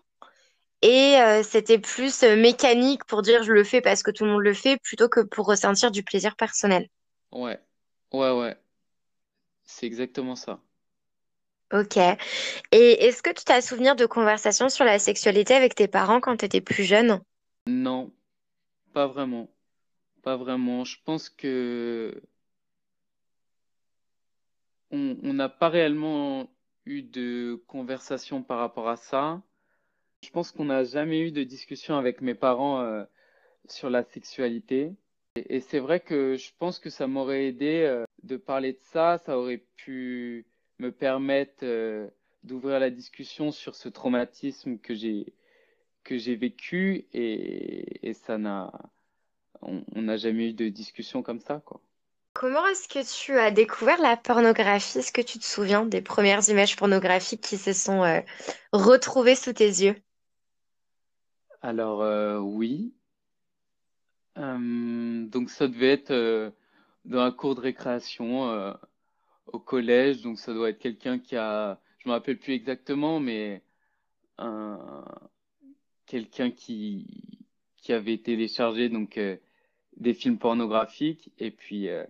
Et 0.81 1.17
euh, 1.17 1.43
c'était 1.43 1.77
plus 1.77 2.23
mécanique 2.23 3.05
pour 3.05 3.21
dire 3.21 3.43
je 3.43 3.51
le 3.51 3.63
fais 3.63 3.81
parce 3.81 4.01
que 4.01 4.09
tout 4.09 4.25
le 4.25 4.31
monde 4.31 4.41
le 4.41 4.53
fait 4.55 4.77
plutôt 4.81 5.09
que 5.09 5.19
pour 5.19 5.45
ressentir 5.45 5.91
du 5.91 6.01
plaisir 6.03 6.35
personnel. 6.35 6.87
Ouais, 7.33 7.59
ouais, 8.13 8.31
ouais. 8.31 8.57
C'est 9.63 9.87
exactement 9.87 10.35
ça. 10.35 10.61
Ok. 11.73 11.97
Et 12.71 13.05
est-ce 13.05 13.23
que 13.23 13.29
tu 13.29 13.45
t'as 13.45 13.61
souvenir 13.61 13.95
de 13.95 14.05
conversations 14.05 14.69
sur 14.69 14.85
la 14.85 14.99
sexualité 14.99 15.53
avec 15.53 15.73
tes 15.75 15.87
parents 15.87 16.19
quand 16.19 16.37
tu 16.37 16.45
étais 16.45 16.61
plus 16.61 16.83
jeune? 16.83 17.21
Non, 17.67 18.13
pas 18.93 19.07
vraiment. 19.07 19.49
Pas 20.23 20.37
vraiment. 20.37 20.85
Je 20.85 20.97
pense 21.05 21.29
que 21.29 22.21
on 24.91 25.33
n'a 25.33 25.49
pas 25.49 25.69
réellement 25.69 26.49
eu 26.85 27.01
de 27.03 27.63
conversation 27.67 28.43
par 28.43 28.59
rapport 28.59 28.89
à 28.89 28.97
ça. 28.97 29.41
Je 30.23 30.29
pense 30.31 30.51
qu'on 30.51 30.65
n'a 30.65 30.83
jamais 30.85 31.21
eu 31.21 31.31
de 31.31 31.43
discussion 31.43 31.97
avec 31.97 32.21
mes 32.21 32.35
parents 32.35 32.81
euh, 32.81 33.05
sur 33.69 33.89
la 33.89 34.03
sexualité. 34.03 34.95
Et, 35.35 35.61
c'est 35.61 35.79
vrai 35.79 35.99
que 35.99 36.35
je 36.35 36.51
pense 36.59 36.79
que 36.79 36.89
ça 36.89 37.07
m'aurait 37.07 37.45
aidé 37.45 37.83
euh, 37.83 38.05
de 38.23 38.37
parler 38.37 38.73
de 38.73 38.81
ça. 38.81 39.17
Ça 39.25 39.37
aurait 39.37 39.63
pu 39.77 40.45
me 40.79 40.91
permettre 40.91 41.63
euh, 41.63 42.07
d'ouvrir 42.43 42.79
la 42.79 42.89
discussion 42.89 43.51
sur 43.51 43.75
ce 43.75 43.89
traumatisme 43.89 44.77
que 44.77 44.93
j'ai 44.93 45.33
que 46.03 46.17
j'ai 46.17 46.35
vécu 46.35 47.05
et, 47.13 48.09
et 48.09 48.13
ça 48.13 48.39
n'a 48.39 48.71
on 49.61 49.83
n'a 50.01 50.17
jamais 50.17 50.49
eu 50.49 50.53
de 50.53 50.67
discussion 50.67 51.21
comme 51.21 51.39
ça 51.39 51.61
quoi. 51.63 51.79
Comment 52.33 52.65
est-ce 52.67 52.87
que 52.87 53.05
tu 53.05 53.37
as 53.37 53.51
découvert 53.51 54.01
la 54.01 54.15
pornographie? 54.15 54.99
Est-ce 54.99 55.11
que 55.11 55.21
tu 55.21 55.37
te 55.37 55.43
souviens 55.43 55.85
des 55.85 56.01
premières 56.01 56.47
images 56.49 56.77
pornographiques 56.77 57.41
qui 57.41 57.57
se 57.57 57.73
sont 57.73 58.03
euh, 58.03 58.21
retrouvées 58.71 59.35
sous 59.35 59.51
tes 59.51 59.67
yeux? 59.67 59.95
Alors 61.61 62.01
euh, 62.01 62.39
oui, 62.39 62.93
donc 64.35 65.49
ça 65.49 65.67
devait 65.67 65.91
être 65.91 66.53
dans 67.05 67.19
un 67.19 67.31
cours 67.31 67.55
de 67.55 67.61
récréation 67.61 68.75
au 69.47 69.59
collège, 69.59 70.21
donc 70.21 70.39
ça 70.39 70.53
doit 70.53 70.69
être 70.69 70.79
quelqu'un 70.79 71.19
qui 71.19 71.35
a, 71.35 71.79
je 71.99 72.07
me 72.07 72.13
rappelle 72.13 72.37
plus 72.37 72.53
exactement, 72.53 73.19
mais 73.19 73.61
un 74.37 75.03
quelqu'un 76.11 76.51
qui 76.51 77.37
qui 77.77 77.93
avait 77.93 78.17
téléchargé 78.17 78.89
donc 78.89 79.17
euh, 79.17 79.37
des 79.95 80.13
films 80.13 80.37
pornographiques 80.37 81.31
et 81.39 81.51
puis 81.51 81.87
euh, 81.87 82.05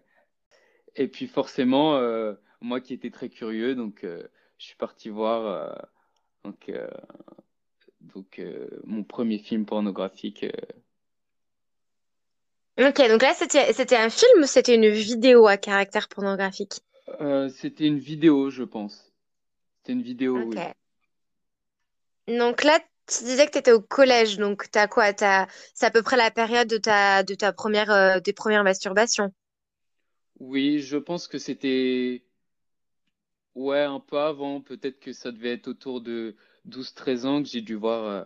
et 0.96 1.08
puis 1.08 1.28
forcément 1.28 1.98
euh, 1.98 2.34
moi 2.62 2.82
qui 2.82 2.94
étais 2.94 3.12
très 3.12 3.30
curieux 3.30 3.76
donc 3.76 4.00
je 4.04 4.66
suis 4.66 4.76
parti 4.76 5.10
voir 5.10 5.88
donc 6.44 6.72
donc 8.02 8.42
mon 8.84 9.04
premier 9.04 9.40
film 9.40 9.66
pornographique. 9.66 10.46
Ok, 12.82 12.98
donc 13.08 13.22
là 13.22 13.34
c'était 13.36 13.74
c'était 13.74 13.98
un 13.98 14.10
film 14.10 14.42
ou 14.42 14.46
c'était 14.46 14.76
une 14.76 14.90
vidéo 14.90 15.48
à 15.48 15.58
caractère 15.58 16.08
pornographique? 16.08 16.82
Euh, 17.20 17.50
c'était 17.50 17.86
une 17.86 18.00
vidéo, 18.00 18.50
je 18.50 18.64
pense. 18.64 19.12
C'était 19.78 19.94
une 19.94 20.02
vidéo, 20.02 20.38
oui. 20.38 20.58
Donc 22.28 22.64
là, 22.64 22.80
tu 23.08 23.24
disais 23.24 23.46
que 23.46 23.52
tu 23.52 23.58
étais 23.58 23.72
au 23.72 23.82
collège, 23.82 24.38
donc 24.38 24.70
t'as 24.72 24.88
quoi? 24.88 25.14
T'as... 25.14 25.48
C'est 25.74 25.86
à 25.86 25.92
peu 25.92 26.02
près 26.02 26.18
la 26.18 26.32
période 26.32 26.68
de 26.68 26.78
ta, 26.78 27.24
de 27.24 27.36
ta 27.36 27.52
première, 27.52 27.92
euh, 27.92 28.20
des 28.20 28.34
premières 28.34 28.64
masturbations? 28.64 29.34
Oui, 30.40 30.80
je 30.80 30.98
pense 30.98 31.28
que 31.28 31.38
c'était, 31.38 32.24
ouais, 33.56 33.82
un 33.82 34.00
peu 34.00 34.18
avant. 34.18 34.62
Peut-être 34.62 35.00
que 35.00 35.14
ça 35.14 35.32
devait 35.32 35.54
être 35.54 35.68
autour 35.68 36.02
de 36.02 36.36
12-13 36.66 37.26
ans 37.26 37.44
que 37.44 37.50
j'ai 37.50 37.62
dû 37.62 37.76
voir 37.76 38.06
euh, 38.06 38.24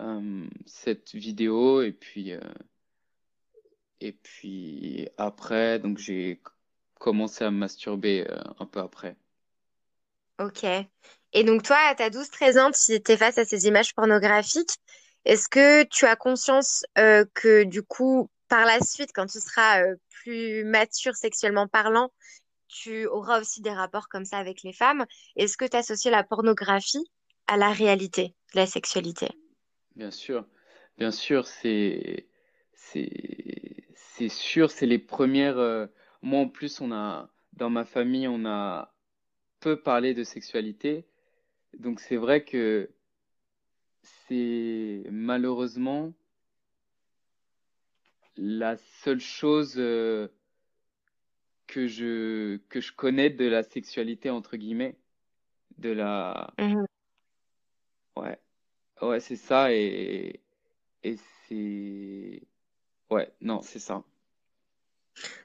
euh, 0.00 0.46
cette 0.66 1.14
vidéo. 1.14 1.82
Et 1.82 1.92
puis, 1.92 2.32
et 4.00 4.12
puis 4.12 5.08
après, 5.18 5.78
donc 5.78 5.98
j'ai 5.98 6.40
commencé 6.98 7.44
à 7.44 7.50
me 7.50 7.58
masturber 7.58 8.26
euh, 8.28 8.38
un 8.58 8.66
peu 8.66 8.80
après. 8.80 9.16
Ok. 10.38 10.64
Et 11.32 11.44
donc 11.44 11.62
toi, 11.62 11.76
à 11.88 11.94
ta 11.94 12.10
12-13 12.10 12.58
ans, 12.58 12.70
tu 12.70 12.92
étais 12.92 13.16
face 13.16 13.38
à 13.38 13.44
ces 13.44 13.66
images 13.66 13.94
pornographiques. 13.94 14.78
Est-ce 15.24 15.48
que 15.48 15.84
tu 15.84 16.06
as 16.06 16.16
conscience 16.16 16.84
euh, 16.98 17.24
que 17.34 17.64
du 17.64 17.82
coup, 17.82 18.30
par 18.48 18.64
la 18.64 18.80
suite, 18.80 19.10
quand 19.14 19.26
tu 19.26 19.38
seras 19.38 19.82
euh, 19.82 19.96
plus 20.08 20.64
mature 20.64 21.14
sexuellement 21.14 21.68
parlant, 21.68 22.10
tu 22.68 23.06
auras 23.06 23.40
aussi 23.40 23.60
des 23.60 23.70
rapports 23.70 24.08
comme 24.08 24.24
ça 24.24 24.38
avec 24.38 24.62
les 24.62 24.72
femmes? 24.72 25.04
Est-ce 25.36 25.56
que 25.56 25.66
tu 25.66 25.76
associes 25.76 26.10
la 26.10 26.24
pornographie 26.24 27.04
à 27.46 27.56
la 27.56 27.70
réalité 27.70 28.34
de 28.54 28.60
la 28.60 28.66
sexualité? 28.66 29.28
Bien 29.96 30.10
sûr, 30.10 30.46
bien 30.96 31.10
sûr, 31.10 31.46
c'est 31.46 32.26
c'est 32.72 33.59
c'est 34.20 34.28
sûr, 34.28 34.70
c'est 34.70 34.86
les 34.86 34.98
premières 34.98 35.88
moi, 36.22 36.40
en 36.40 36.48
plus, 36.48 36.80
on 36.80 36.92
a, 36.92 37.30
dans 37.54 37.70
ma 37.70 37.84
famille, 37.84 38.28
on 38.28 38.44
a 38.44 38.92
peu 39.60 39.80
parlé 39.80 40.14
de 40.14 40.24
sexualité. 40.24 41.06
Donc, 41.78 42.00
c'est 42.00 42.16
vrai 42.16 42.44
que 42.44 42.90
c'est 44.02 45.04
malheureusement 45.10 46.12
la 48.36 48.76
seule 48.76 49.20
chose 49.20 49.74
euh, 49.78 50.28
que 51.66 51.86
je, 51.86 52.58
que 52.68 52.80
je 52.80 52.92
connais 52.92 53.30
de 53.30 53.46
la 53.46 53.62
sexualité, 53.62 54.30
entre 54.30 54.56
guillemets. 54.56 54.96
De 55.78 55.90
la. 55.90 56.52
Mhm. 56.58 56.84
Ouais. 58.16 58.38
Ouais, 59.02 59.20
c'est 59.20 59.36
ça. 59.36 59.72
Et, 59.72 60.40
et 61.04 61.16
c'est. 61.48 62.42
Ouais, 63.10 63.32
non, 63.40 63.62
c'est 63.62 63.78
ça. 63.78 64.04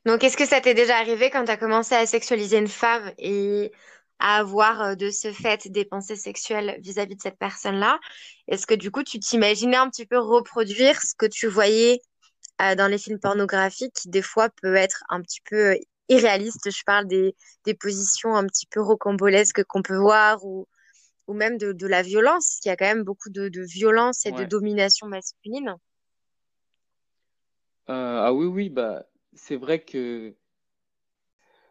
Donc, 0.06 0.24
est-ce 0.24 0.38
que 0.38 0.46
ça 0.46 0.62
t'est 0.62 0.74
déjà 0.74 0.98
arrivé 0.98 1.30
quand 1.30 1.46
tu 1.46 1.52
as 1.52 1.58
commencé 1.58 1.96
à 1.96 2.06
sexualiser 2.06 2.58
une 2.58 2.68
femme 2.68 3.12
et 3.18 3.72
à 4.20 4.38
avoir 4.38 4.82
euh, 4.82 4.96
de 4.96 5.10
ce 5.10 5.32
fait 5.32 5.68
des 5.68 5.86
pensées 5.86 6.16
sexuelles 6.16 6.78
vis-à-vis 6.80 7.16
de 7.16 7.22
cette 7.22 7.38
personne-là? 7.38 8.00
Est-ce 8.48 8.68
que 8.68 8.76
du 8.76 8.92
coup, 8.92 9.04
tu 9.04 9.20
t'imaginais 9.20 9.78
un 9.78 9.90
petit 9.90 10.06
peu 10.06 10.18
reproduire 10.20 11.02
ce 11.02 11.16
que 11.16 11.26
tu 11.26 11.48
voyais 11.48 12.02
euh, 12.62 12.76
dans 12.76 12.88
les 12.88 12.98
films 12.98 13.20
pornographiques, 13.20 13.94
qui 13.94 14.10
des 14.10 14.22
fois 14.22 14.50
peut 14.62 14.76
être 14.76 15.04
un 15.10 15.22
petit 15.22 15.42
peu 15.50 15.72
euh, 15.72 15.76
irréaliste? 16.10 16.70
Je 16.72 16.84
parle 16.86 17.08
des, 17.08 17.36
des 17.66 17.74
positions 17.74 18.36
un 18.36 18.46
petit 18.46 18.68
peu 18.68 18.82
rocambolesques 18.82 19.64
qu'on 19.66 19.82
peut 19.82 19.98
voir 19.98 20.46
ou, 20.46 20.68
ou 21.28 21.34
même 21.34 21.58
de, 21.58 21.74
de 21.74 21.88
la 21.88 22.02
violence, 22.02 22.60
Il 22.64 22.70
y 22.70 22.72
a 22.72 22.78
quand 22.78 22.86
même 22.86 23.04
beaucoup 23.04 23.30
de, 23.30 23.50
de 23.50 23.62
violence 23.62 24.26
et 24.26 24.32
de 24.32 24.44
domination 24.46 25.08
masculine. 25.08 25.76
Euh, 27.90 28.20
ah 28.24 28.34
oui, 28.34 28.46
oui, 28.48 28.70
bah, 28.70 29.06
c'est 29.36 29.56
vrai 29.56 29.84
que, 29.84 30.36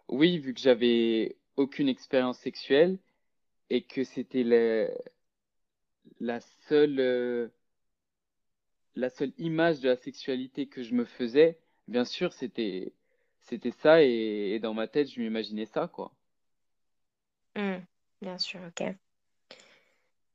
oui, 0.08 0.38
vu 0.38 0.54
que 0.54 0.60
j'avais 0.60 1.36
aucune 1.56 1.88
expérience 1.88 2.38
sexuelle 2.38 2.98
et 3.70 3.82
que 3.84 4.04
c'était 4.04 4.44
la, 6.20 6.40
seule, 6.40 6.98
euh, 7.00 7.48
la 8.96 9.08
seule 9.08 9.32
image 9.38 9.78
de 9.78 9.88
la 9.88 9.94
sexualité 9.94 10.66
que 10.66 10.82
je 10.82 10.94
me 10.94 11.04
faisais, 11.04 11.58
bien 11.86 12.04
sûr, 12.04 12.32
c'était, 12.32 12.92
c'était 13.40 13.70
ça 13.70 14.02
et, 14.02 14.54
et 14.54 14.58
dans 14.58 14.74
ma 14.74 14.88
tête, 14.88 15.08
je 15.12 15.20
m'imaginais 15.20 15.66
ça, 15.66 15.86
quoi. 15.86 16.12
Hmm, 17.56 17.80
bien 18.20 18.38
sûr, 18.38 18.60
ok. 18.68 18.94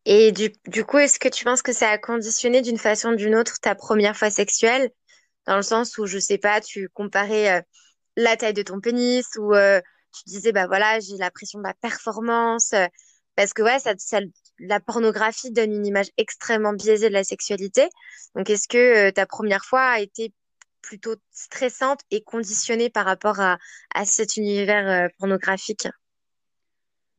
Et 0.04 0.34
du, 0.34 0.52
du 0.68 0.84
coup, 0.84 0.98
est-ce 0.98 1.20
que 1.20 1.30
tu 1.30 1.46
penses 1.46 1.62
que 1.62 1.72
ça 1.72 1.90
a 1.90 1.98
conditionné 1.98 2.62
d'une 2.62 2.78
façon 2.78 3.12
ou 3.14 3.16
d'une 3.16 3.34
autre 3.36 3.62
ta 3.62 3.76
première 3.76 4.18
fois 4.18 4.30
sexuelle? 4.30 4.92
Dans 5.50 5.56
le 5.56 5.64
sens 5.64 5.98
où, 5.98 6.06
je 6.06 6.20
sais 6.20 6.38
pas, 6.38 6.62
tu 6.62 6.90
comparais 6.90 7.58
euh, 7.58 7.62
la 8.16 8.38
taille 8.38 8.54
de 8.54 8.62
ton 8.62 8.80
pénis 8.80 9.26
ou 9.40 9.56
euh, 9.56 9.82
tu 10.14 10.22
disais, 10.28 10.52
bah 10.52 10.68
voilà, 10.68 11.00
j'ai 11.00 11.18
la 11.18 11.32
pression 11.32 11.58
de 11.58 11.64
la 11.64 11.74
performance. 11.74 12.74
euh, 12.74 12.86
parce 13.36 13.54
que 13.54 13.64
ouais, 13.64 13.80
ça, 13.80 14.20
la 14.60 14.80
pornographie 14.80 15.50
donne 15.50 15.74
une 15.74 15.88
image 15.88 16.12
extrêmement 16.18 16.74
biaisée 16.74 17.10
de 17.10 17.16
la 17.16 17.24
sexualité. 17.24 17.90
Donc, 18.36 18.48
est-ce 18.52 18.68
que 18.68 19.10
ta 19.10 19.26
première 19.26 19.66
fois 19.66 19.82
a 19.82 20.00
été 20.02 20.34
plutôt 20.84 21.16
stressante 21.32 22.02
et 22.12 22.22
conditionnée 22.22 22.92
par 22.92 23.06
rapport 23.06 23.40
à, 23.40 23.58
cet 24.06 24.38
univers 24.38 25.10
pornographique? 25.18 25.88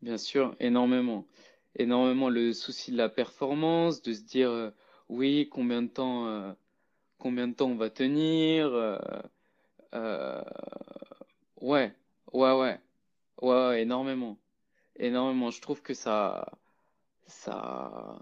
Bien 0.03 0.19
sûr, 0.19 0.55
énormément. 0.61 1.27
Énormément 1.75 2.29
le 2.29 2.53
souci 2.53 2.93
de 2.93 2.97
la 2.97 3.09
performance, 3.09 4.03
de 4.03 4.13
se 4.13 4.21
dire, 4.21 4.73
oui, 5.09 5.49
combien 5.51 5.83
de 5.83 5.89
temps, 5.89 6.55
combien 7.21 7.49
de 7.49 7.55
temps 7.55 7.69
on 7.71 7.77
va 7.77 7.91
tenir, 7.91 8.67
euh, 8.75 8.99
euh, 9.95 10.43
ouais, 11.61 11.95
ouais, 12.33 12.53
ouais, 12.53 12.81
ouais, 13.43 13.69
ouais, 13.69 13.83
énormément. 13.83 14.39
Énormément. 14.97 15.51
Je 15.51 15.61
trouve 15.63 15.83
que 15.83 15.95
ça, 15.95 16.53
ça, 17.27 18.21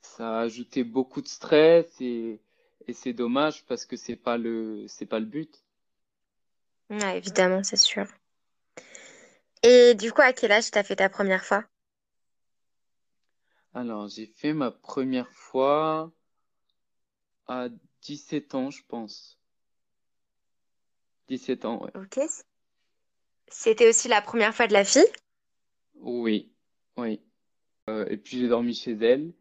ça 0.00 0.38
a 0.38 0.40
ajouté 0.40 0.82
beaucoup 0.82 1.22
de 1.22 1.28
stress 1.28 2.00
et, 2.00 2.40
et 2.88 2.92
c'est 2.92 3.12
dommage 3.12 3.64
parce 3.66 3.86
que 3.86 3.96
c'est 3.96 4.16
pas 4.16 4.36
le, 4.36 4.86
c'est 4.88 5.06
pas 5.06 5.20
le 5.20 5.26
but. 5.26 5.64
Ouais, 6.90 7.16
évidemment, 7.16 7.62
c'est 7.64 7.76
sûr. 7.76 8.06
Et 9.62 9.94
du 9.94 10.12
coup, 10.12 10.22
à 10.22 10.32
quel 10.32 10.50
âge 10.50 10.72
t'as 10.72 10.82
fait 10.82 10.96
ta 10.96 11.08
première 11.08 11.44
fois? 11.44 11.64
Alors, 13.72 14.08
j'ai 14.08 14.26
fait 14.26 14.52
ma 14.52 14.70
première 14.70 15.30
fois 15.32 16.12
à 17.48 17.68
17 18.02 18.54
ans, 18.54 18.70
je 18.70 18.82
pense. 18.86 19.38
17 21.28 21.64
ans, 21.64 21.82
ouais. 21.82 21.90
Ok. 21.94 22.20
C'était 23.50 23.88
aussi 23.88 24.08
la 24.08 24.20
première 24.20 24.54
fois 24.54 24.66
de 24.66 24.72
la 24.72 24.84
fille? 24.84 25.06
Oui, 26.00 26.52
oui. 26.96 27.20
Euh, 27.88 28.06
et 28.08 28.16
puis 28.16 28.38
j'ai 28.38 28.48
dormi 28.48 28.74
chez 28.74 28.92
elle 28.92 29.32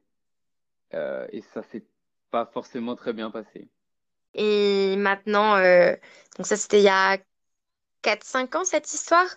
euh, 0.94 1.28
et 1.32 1.42
ça 1.42 1.62
s'est 1.64 1.86
pas 2.32 2.46
forcément 2.46 2.96
très 2.96 3.14
bien 3.14 3.30
passé. 3.30 3.68
Et 4.34 4.96
maintenant, 4.98 5.56
euh, 5.56 5.96
donc 6.38 6.46
ça 6.46 6.56
c'était 6.56 6.80
il 6.80 6.86
y 6.86 6.90
a 6.90 7.18
quatre 8.02 8.24
cinq 8.24 8.56
ans 8.56 8.64
cette 8.64 8.92
histoire. 8.94 9.28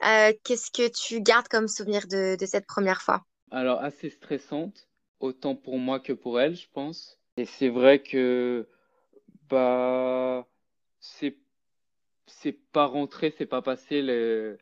Qu'est-ce 0.00 0.70
que 0.70 0.88
tu 0.88 1.20
gardes 1.20 1.48
comme 1.48 1.68
souvenir 1.68 2.06
de, 2.06 2.36
de 2.38 2.46
cette 2.46 2.66
première 2.66 3.02
fois? 3.02 3.24
Alors, 3.50 3.80
assez 3.82 4.10
stressante, 4.10 4.88
autant 5.20 5.54
pour 5.54 5.78
moi 5.78 6.00
que 6.00 6.12
pour 6.12 6.40
elle, 6.40 6.56
je 6.56 6.68
pense. 6.72 7.18
Et 7.36 7.46
c'est 7.46 7.68
vrai 7.68 8.02
que 8.02 8.68
bah 9.48 10.46
c'est 11.00 11.36
c'est 12.26 12.52
pas 12.52 12.86
rentré, 12.86 13.34
c'est 13.36 13.46
pas 13.46 13.62
passé 13.62 14.02
le 14.02 14.58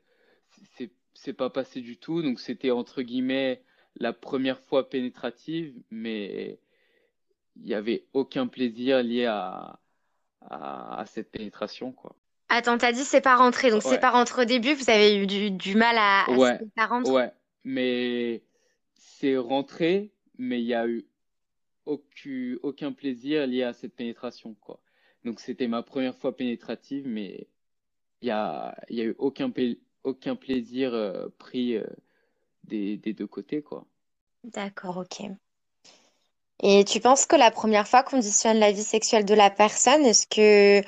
c'est 1.15 1.33
pas 1.33 1.51
passé 1.51 1.81
du 1.81 1.99
tout. 1.99 2.23
Donc 2.23 2.41
c'était 2.41 2.71
entre 2.71 3.03
guillemets 3.03 3.63
la 3.97 4.13
première 4.13 4.61
fois 4.61 4.89
pénétrative, 4.89 5.75
mais 5.91 6.59
il 7.57 7.69
y 7.69 7.75
avait 7.75 8.07
aucun 8.13 8.47
plaisir 8.47 9.03
lié 9.03 9.27
à 9.27 9.79
à, 10.41 11.01
à 11.01 11.07
cette 11.07 11.31
pénétration, 11.31 11.93
quoi. 11.93 12.17
Attends, 12.49 12.77
t'as 12.77 12.93
dit 12.93 13.05
c'est 13.05 13.21
pas 13.21 13.37
rentré. 13.37 13.71
Donc 13.71 13.83
c'est 13.83 13.99
pas 13.99 14.11
rentré 14.11 14.43
au 14.43 14.45
début, 14.45 14.75
vous 14.75 14.91
avez 14.91 15.17
eu 15.17 15.27
du, 15.27 15.51
du 15.51 15.75
mal 15.75 15.97
à, 15.99 16.25
à 16.25 16.31
ouais, 16.31 16.59
ouais. 17.05 17.33
Mais 17.65 18.43
c'est 18.95 19.37
rentré, 19.37 20.13
mais 20.39 20.61
il 20.61 20.67
y 20.67 20.75
a 20.75 20.87
eu 20.87 21.07
aucun, 21.87 22.57
aucun 22.63 22.93
plaisir 22.93 23.47
lié 23.47 23.63
à 23.63 23.73
cette 23.73 23.95
pénétration, 23.95 24.55
quoi. 24.61 24.81
Donc 25.25 25.41
c'était 25.41 25.69
ma 25.69 25.83
première 25.83 26.17
fois 26.17 26.37
pénétrative, 26.37 27.07
mais 27.07 27.49
il 28.21 28.29
y 28.29 28.31
a, 28.31 28.75
y 28.91 29.01
a 29.01 29.05
eu 29.05 29.15
aucun, 29.19 29.51
pla- 29.51 29.75
aucun 30.05 30.37
plaisir 30.37 30.95
euh, 30.95 31.29
pris 31.39 31.77
euh, 31.77 31.87
des, 32.65 32.97
des 32.97 33.13
deux 33.13 33.27
côtés, 33.27 33.63
quoi. 33.63 33.87
D'accord, 34.45 34.99
ok. 34.99 35.29
Et 36.63 36.85
tu 36.85 37.01
penses 37.01 37.27
que 37.27 37.37
la 37.37 37.51
première 37.51 37.89
fois 37.89 38.03
conditionne 38.03 38.59
la 38.59 38.71
vie 38.71 38.85
sexuelle 38.85 39.25
de 39.25 39.35
la 39.35 39.51
personne? 39.51 40.05
Est-ce 40.05 40.27
que 40.27 40.87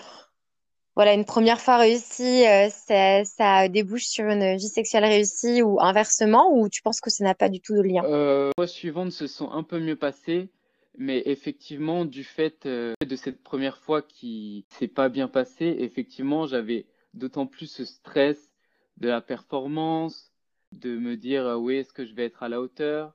voilà, 0.94 1.14
une 1.14 1.24
première 1.24 1.61
fois 1.61 1.78
réussie, 1.78 2.46
euh, 2.46 2.70
ça, 2.70 3.24
ça 3.24 3.68
débouche 3.68 4.04
sur 4.04 4.26
une 4.26 4.57
vie 4.57 4.68
sexuelle 4.68 5.04
réussie 5.04 5.61
ou 5.62 5.80
inversement, 5.80 6.52
ou 6.52 6.68
tu 6.68 6.83
penses 6.83 7.00
que 7.00 7.11
ça 7.11 7.24
n'a 7.24 7.35
pas 7.35 7.48
du 7.48 7.61
tout 7.61 7.74
de 7.74 7.83
lien? 7.83 8.02
Les 8.02 8.50
fois 8.57 8.66
suivantes 8.68 9.11
se 9.11 9.26
sont 9.26 9.50
un 9.50 9.64
peu 9.64 9.80
mieux 9.80 9.96
passées, 9.96 10.50
mais 10.98 11.22
effectivement, 11.26 12.04
du 12.04 12.24
fait 12.24 12.66
euh, 12.66 12.94
de 13.07 13.16
cette 13.16 13.42
première 13.42 13.78
fois 13.78 14.02
qui 14.02 14.66
s'est 14.70 14.88
pas 14.88 15.09
bien 15.09 15.28
passée, 15.28 15.76
effectivement, 15.80 16.46
j'avais 16.46 16.87
d'autant 17.14 17.46
plus 17.46 17.66
ce 17.66 17.85
stress 17.85 18.52
de 18.98 19.09
la 19.09 19.20
performance, 19.20 20.33
de 20.72 20.96
me 20.96 21.16
dire, 21.16 21.46
euh, 21.46 21.57
oui, 21.57 21.76
est-ce 21.76 21.92
que 21.92 22.04
je 22.04 22.14
vais 22.14 22.24
être 22.26 22.42
à 22.42 22.48
la 22.48 22.61
hauteur? 22.61 23.14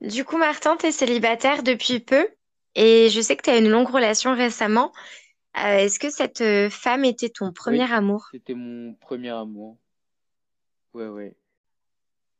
Du 0.00 0.24
coup, 0.24 0.36
Martin, 0.36 0.76
t'es 0.76 0.92
célibataire 0.92 1.62
depuis 1.62 2.00
peu 2.00 2.28
et 2.74 3.08
je 3.10 3.20
sais 3.20 3.36
que 3.36 3.42
tu 3.42 3.50
as 3.50 3.58
une 3.58 3.70
longue 3.70 3.88
relation 3.88 4.34
récemment. 4.34 4.92
Euh, 5.56 5.78
est-ce 5.78 5.98
que 6.00 6.10
cette 6.10 6.42
femme 6.70 7.04
était 7.04 7.28
ton 7.30 7.52
premier 7.52 7.84
Oui, 7.84 7.92
amour? 7.92 8.26
c'était 8.32 8.54
mon 8.54 8.94
premier 8.94 9.30
amour. 9.30 9.78
Ouais, 10.94 11.08
ouais. 11.08 11.36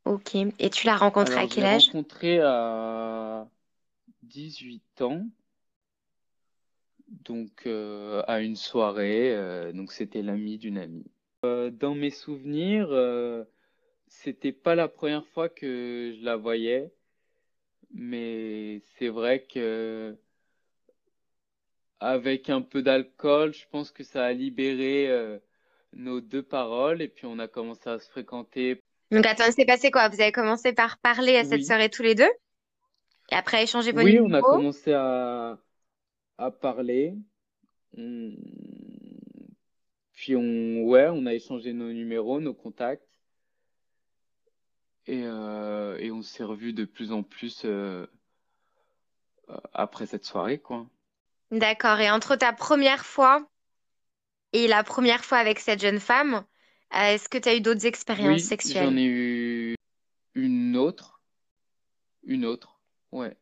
Ok. 0.05 0.35
Et 0.59 0.71
tu 0.71 0.87
l'as 0.87 0.97
rencontrée 0.97 1.37
à 1.37 1.39
Alors, 1.39 1.51
je 1.51 1.55
quel 1.55 1.65
l'ai 1.65 1.71
âge? 1.71 1.87
rencontré 1.87 2.41
à 2.41 3.49
18 4.25 5.03
ans, 5.03 5.27
donc 7.09 7.67
euh, 7.67 8.23
à 8.27 8.41
une 8.41 8.57
soirée, 8.57 9.35
euh, 9.35 9.73
donc 9.73 9.93
c'était 9.93 10.23
l'ami 10.23 10.59
d'une 10.59 10.79
amie. 10.79 11.11
Euh, 11.45 11.71
dans 11.71 11.95
mes 11.95 12.11
souvenirs, 12.11 12.89
c'était 14.07 14.53
pas 14.53 14.75
la 14.75 14.89
première 14.89 15.27
fois 15.29 15.49
que 15.49 16.15
je 16.19 16.25
la 16.25 16.37
voyais, 16.37 16.93
mais 17.93 18.81
c'est 18.99 19.09
vrai 19.09 19.45
que 19.45 20.17
avec 22.01 22.51
un 22.51 22.63
peu 22.63 22.83
d'alcool, 22.83 23.55
je 23.55 23.67
pense 23.71 23.91
que 23.91 24.05
ça 24.05 24.25
a 24.25 24.33
libéré 24.33 25.39
nos 25.93 26.21
deux 26.21 26.43
paroles 26.43 27.03
et 27.03 27.09
puis 27.09 27.27
on 27.27 27.39
a 27.39 27.49
commencé 27.49 27.89
à 27.89 27.99
se 27.99 28.09
fréquenter. 28.11 28.81
Donc 29.11 29.27
attends, 29.27 29.45
il 29.47 29.53
s'est 29.53 29.65
passé 29.65 29.91
quoi? 29.91 30.09
Vous 30.09 30.21
avez 30.21 30.33
commencé 30.33 30.73
par 30.73 30.99
parler 30.99 31.37
à 31.37 31.45
cette 31.45 31.61
Oui, 31.61 31.65
soirée 31.65 31.91
tous 31.91 32.03
les 32.03 32.15
deux? 32.15 32.31
Et 33.35 33.37
après 33.37 33.65
échanger 33.65 33.91
vos 33.93 33.99
oui, 33.99 34.21
on 34.21 34.33
a 34.33 34.43
commencé 34.43 34.93
à, 34.93 35.59
à 36.39 36.51
parler. 36.51 37.15
On- 37.97 38.33
Puis 40.13 40.35
on, 40.37 40.85
ouais, 40.85 41.09
on 41.11 41.27
a 41.27 41.35
échangé 41.35 41.73
nos 41.73 41.93
numéros, 41.93 42.41
nos 42.41 42.55
contacts 42.55 43.07
et, 45.07 45.23
euh, 45.25 45.97
et 45.99 46.11
on 46.11 46.23
s'est 46.23 46.45
revus 46.45 46.73
de 46.73 46.85
plus 46.85 47.13
en 47.13 47.23
plus 47.23 47.63
euh, 47.65 48.07
euh, 49.49 49.57
après 49.73 50.07
cette 50.07 50.25
soirée, 50.25 50.59
quoi. 50.59 50.87
D'accord. 51.51 52.01
Et 52.01 52.11
entre 52.11 52.37
ta 52.37 52.53
première 52.53 53.07
fois 53.07 53.49
et 54.55 54.69
la 54.69 54.83
première 54.85 55.25
fois 55.25 55.39
avec 55.39 55.59
cette 55.59 55.81
jeune 55.81 56.01
femme, 56.01 56.45
euh, 56.95 57.15
est-ce 57.15 57.29
que 57.29 57.39
tu 57.39 57.49
as 57.49 57.57
eu 57.57 57.61
d'autres 57.61 57.87
expériences 57.87 58.29
Oui, 58.29 58.41
sexuelles? 58.41 58.85
j'en 58.85 58.97
ai 58.97 59.05
eu 59.05 59.77
une 60.35 60.77
autre, 60.77 61.21
une 62.25 62.45
autre, 62.45 62.74
ouais. 63.15 63.39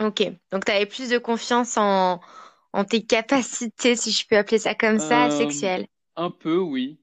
Ok. 0.00 0.22
Donc 0.52 0.64
tu 0.64 0.72
avais 0.72 0.86
plus 0.86 1.08
de 1.10 1.18
confiance 1.18 1.76
en, 1.78 2.20
en 2.72 2.84
tes 2.84 3.04
capacités, 3.04 3.96
si 3.96 4.12
je 4.12 4.26
peux 4.28 4.36
appeler 4.36 4.58
ça 4.58 4.74
comme 4.74 4.98
ça, 4.98 5.30
Euh, 5.30 5.30
sexuelles. 5.30 5.86
un 6.16 6.30
peu, 6.30 6.58
oui, 6.58 7.00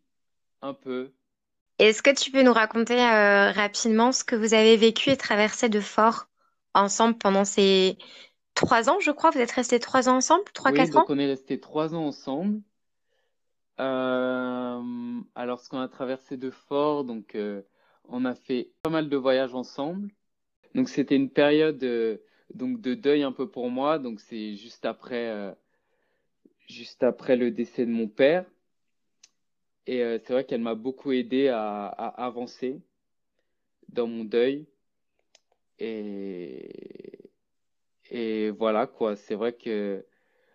un 0.62 0.74
peu. 0.74 1.14
Est-ce 1.80 2.02
que 2.02 2.10
tu 2.16 2.32
peux 2.32 2.42
nous 2.44 2.54
raconter 2.54 3.00
euh, 3.00 3.52
rapidement 3.52 4.12
ce 4.12 4.24
que 4.24 4.36
vous 4.36 4.54
avez 4.56 4.76
vécu 4.78 5.12
et 5.12 5.18
traversé 5.18 5.70
de 5.70 5.80
fort 5.82 6.28
ensemble 6.74 7.18
pendant 7.18 7.46
ces 7.46 7.98
trois 8.56 8.90
ans, 8.90 9.00
je 9.02 9.12
crois? 9.12 9.32
Vous 9.32 9.40
êtes 9.40 9.52
restés 9.52 9.80
trois 9.80 10.10
ans 10.10 10.18
ensemble? 10.18 10.46
Trois, 10.54 10.72
Oui, 10.72 10.78
quatre 10.78 10.98
ans? 10.98 11.02
donc 11.02 11.10
on 11.12 11.20
est 11.20 11.28
restés 11.28 11.60
trois 11.60 11.96
ans 11.96 12.06
ensemble. 12.08 12.62
Euh, 13.80 15.22
alors 15.36 15.60
ce 15.60 15.70
qu'on 15.70 15.80
a 15.80 15.88
traversé 15.88 16.38
de 16.38 16.52
fort, 16.52 17.04
donc 17.04 17.36
euh, 17.36 17.62
on 18.06 18.26
a 18.26 18.36
fait 18.36 18.72
pas 18.84 18.90
mal 18.90 19.10
de 19.10 19.18
voyages 19.18 19.56
ensemble. 19.56 20.12
Donc 20.76 20.90
c'était 20.90 21.16
une 21.16 21.30
période 21.30 21.84
euh, 21.84 22.18
donc 22.54 22.82
de 22.82 22.94
deuil 22.96 23.24
un 23.24 23.32
peu 23.32 23.50
pour 23.50 23.70
moi. 23.70 24.00
Donc 24.00 24.20
c'est 24.20 24.56
juste 24.56 24.86
après, 24.86 25.30
euh, 25.30 25.52
juste 26.68 27.04
après 27.04 27.36
le 27.36 27.52
décès 27.52 27.86
de 27.86 27.92
mon 27.92 28.08
père. 28.08 28.46
Et 29.86 30.02
euh, 30.04 30.18
c'est 30.24 30.34
vrai 30.34 30.46
qu'elle 30.46 30.62
m'a 30.62 30.76
beaucoup 30.76 31.12
aidé 31.12 31.50
à, 31.50 31.88
à, 31.88 32.26
avancer 32.26 32.82
dans 33.90 34.08
mon 34.08 34.24
deuil. 34.24 34.66
Et, 35.80 37.30
et 38.10 38.50
voilà 38.52 38.88
quoi, 38.88 39.16
c'est 39.16 39.36
vrai 39.36 39.54
que 39.54 40.06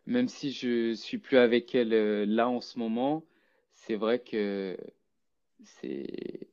même 0.07 0.29
si 0.29 0.53
je 0.53 0.95
suis 0.95 1.19
plus 1.19 1.37
avec 1.39 1.75
elle 1.75 2.25
là 2.25 2.49
en 2.49 2.61
ce 2.61 2.79
moment, 2.79 3.25
c'est 3.75 3.97
vrai 3.97 4.21
que 4.21 4.77
c'est 5.65 6.49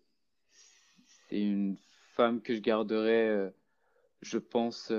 c'est 1.29 1.39
une 1.39 1.77
femme 2.15 2.41
que 2.41 2.55
je 2.55 2.61
garderai, 2.61 3.27
euh, 3.27 3.49
je 4.21 4.37
pense, 4.37 4.91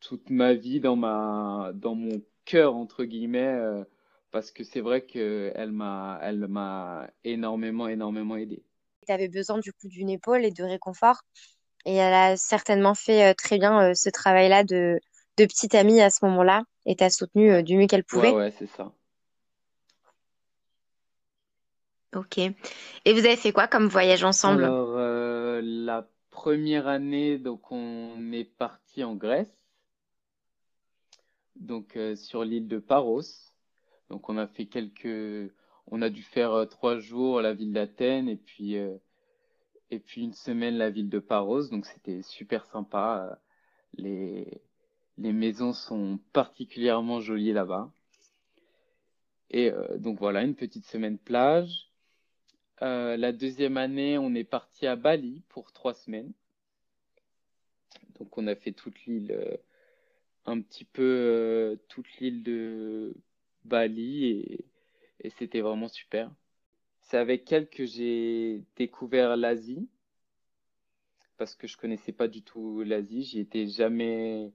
toute 0.00 0.30
ma 0.30 0.54
vie 0.54 0.80
dans 0.80 0.96
ma 0.96 1.72
dans 1.74 1.94
mon 1.94 2.22
cœur 2.44 2.74
entre 2.74 3.04
guillemets 3.04 3.84
parce 4.30 4.50
que 4.50 4.64
c'est 4.64 4.80
vrai 4.80 5.02
qu'elle 5.02 5.72
m'a 5.72 6.18
elle 6.22 6.46
m'a 6.48 7.10
énormément 7.24 7.88
énormément 7.88 8.36
aidé. 8.36 8.62
Tu 9.06 9.12
avais 9.12 9.28
besoin 9.28 9.58
du 9.58 9.72
coup 9.72 9.88
d'une 9.88 10.10
épaule 10.10 10.44
et 10.44 10.50
de 10.50 10.62
réconfort 10.62 11.22
et 11.84 11.94
elle 11.94 12.14
a 12.14 12.36
certainement 12.36 12.94
fait 12.94 13.30
euh, 13.30 13.34
très 13.34 13.58
bien 13.58 13.90
euh, 13.90 13.94
ce 13.94 14.10
travail-là 14.10 14.64
de 14.64 15.00
de 15.38 15.44
petite 15.44 15.74
amie 15.74 16.00
à 16.00 16.10
ce 16.10 16.24
moment-là 16.26 16.64
et 16.84 16.96
t'a 16.96 17.10
soutenu 17.10 17.52
euh, 17.52 17.62
du 17.62 17.76
mieux 17.76 17.86
qu'elle 17.86 18.04
pouvait. 18.04 18.32
Ouais 18.32 18.36
ouais, 18.36 18.50
c'est 18.58 18.66
ça. 18.66 18.92
Ok. 22.14 22.38
Et 22.38 23.12
vous 23.12 23.18
avez 23.18 23.36
fait 23.36 23.52
quoi 23.52 23.66
comme 23.68 23.88
voyage 23.88 24.24
ensemble? 24.24 24.64
Alors 24.64 24.96
la 25.62 26.08
première 26.30 26.86
année 26.86 27.38
donc 27.38 27.70
on 27.72 28.32
est 28.32 28.44
parti 28.44 29.04
en 29.04 29.14
Grèce 29.14 29.58
donc 31.58 31.96
euh, 31.96 32.16
sur 32.16 32.44
l'île 32.44 32.68
de 32.68 32.78
Paros. 32.78 33.22
Donc 34.10 34.28
on 34.28 34.38
a 34.38 34.46
fait 34.46 34.66
quelques, 34.66 35.52
on 35.86 36.02
a 36.02 36.10
dû 36.10 36.22
faire 36.22 36.52
euh, 36.52 36.66
trois 36.66 36.98
jours 36.98 37.40
la 37.40 37.52
ville 37.52 37.72
d'Athènes 37.72 38.28
et 38.28 38.36
puis 38.36 38.76
euh, 38.76 38.96
et 39.90 39.98
puis 39.98 40.22
une 40.22 40.32
semaine 40.32 40.76
la 40.76 40.90
ville 40.90 41.10
de 41.10 41.18
Paros. 41.18 41.68
Donc 41.68 41.86
c'était 41.86 42.22
super 42.22 42.64
sympa. 42.66 43.38
Les 43.94 44.62
les 45.18 45.32
maisons 45.32 45.72
sont 45.72 46.18
particulièrement 46.32 47.20
jolies 47.20 47.52
là-bas. 47.52 47.90
Et 49.50 49.72
donc 49.96 50.18
voilà, 50.18 50.42
une 50.42 50.54
petite 50.54 50.84
semaine 50.84 51.16
plage. 51.16 51.87
La 52.80 53.32
deuxième 53.32 53.76
année, 53.76 54.18
on 54.18 54.34
est 54.34 54.44
parti 54.44 54.86
à 54.86 54.96
Bali 54.96 55.42
pour 55.48 55.72
trois 55.72 55.94
semaines. 55.94 56.32
Donc 58.18 58.36
on 58.38 58.46
a 58.46 58.54
fait 58.54 58.72
toute 58.72 59.04
l'île 59.06 59.58
un 60.48 60.60
petit 60.60 60.84
peu 60.84 61.02
euh, 61.02 61.76
toute 61.88 62.10
l'île 62.18 62.42
de 62.42 63.14
Bali 63.64 64.26
et, 64.26 64.64
c'était 65.30 65.60
vraiment 65.60 65.88
super. 65.88 66.30
C'est 67.00 67.18
avec 67.18 67.50
elle 67.52 67.68
que 67.68 67.84
j'ai 67.84 68.64
découvert 68.76 69.36
l'Asie 69.36 69.88
parce 71.36 71.54
que 71.54 71.66
je 71.66 71.76
connaissais 71.76 72.12
pas 72.12 72.28
du 72.28 72.42
tout 72.42 72.82
l'Asie. 72.82 73.24
J'y 73.24 73.40
étais 73.40 73.66
jamais, 73.66 74.52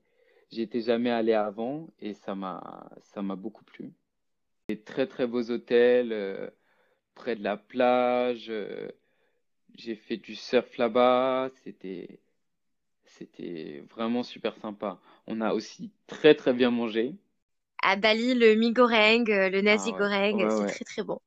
j'y 0.51 0.61
étais 0.61 0.81
jamais 0.81 1.09
allé 1.11 1.33
avant 1.33 1.89
et 1.99 2.13
ça 2.13 2.33
m'a, 2.35 2.89
ça 3.01 3.21
m'a 3.21 3.35
beaucoup 3.35 3.63
plu. 3.65 3.91
Des 4.69 4.81
très 4.81 5.07
très 5.07 5.27
beaux 5.27 5.51
hôtels 5.51 6.13
euh, 6.13 6.49
près 7.15 7.35
de 7.35 7.43
la 7.43 7.57
plage. 7.57 8.47
Euh, 8.49 8.89
j'ai 9.75 9.95
fait 9.95 10.17
du 10.17 10.35
surf 10.35 10.77
là-bas. 10.77 11.49
C'était, 11.63 12.19
c'était 13.05 13.83
vraiment 13.91 14.23
super 14.23 14.55
sympa. 14.57 14.99
On 15.27 15.41
a 15.41 15.53
aussi 15.53 15.91
très 16.07 16.35
très 16.35 16.53
bien 16.53 16.71
mangé. 16.71 17.15
À 17.83 17.95
Bali, 17.97 18.33
le 18.33 18.55
mi 18.55 18.71
goreng, 18.71 19.29
euh, 19.29 19.49
le 19.49 19.61
nasi 19.61 19.91
Ah 19.91 19.97
ouais, 19.97 19.99
goreng, 19.99 20.37
ouais, 20.37 20.49
c'est 20.49 20.65
ouais. 20.65 20.73
très 20.73 20.85
très 20.85 21.03
bon. 21.03 21.19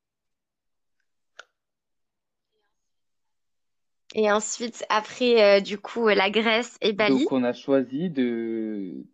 Et 4.14 4.30
ensuite, 4.32 4.84
après, 4.88 5.58
euh, 5.58 5.60
du 5.60 5.78
coup, 5.78 6.08
la 6.08 6.30
Grèce 6.30 6.78
et 6.80 6.92
Bali. 6.92 7.24
Donc 7.24 7.32
on 7.32 7.44
a 7.44 7.52
choisi 7.52 8.10
de, 8.10 9.04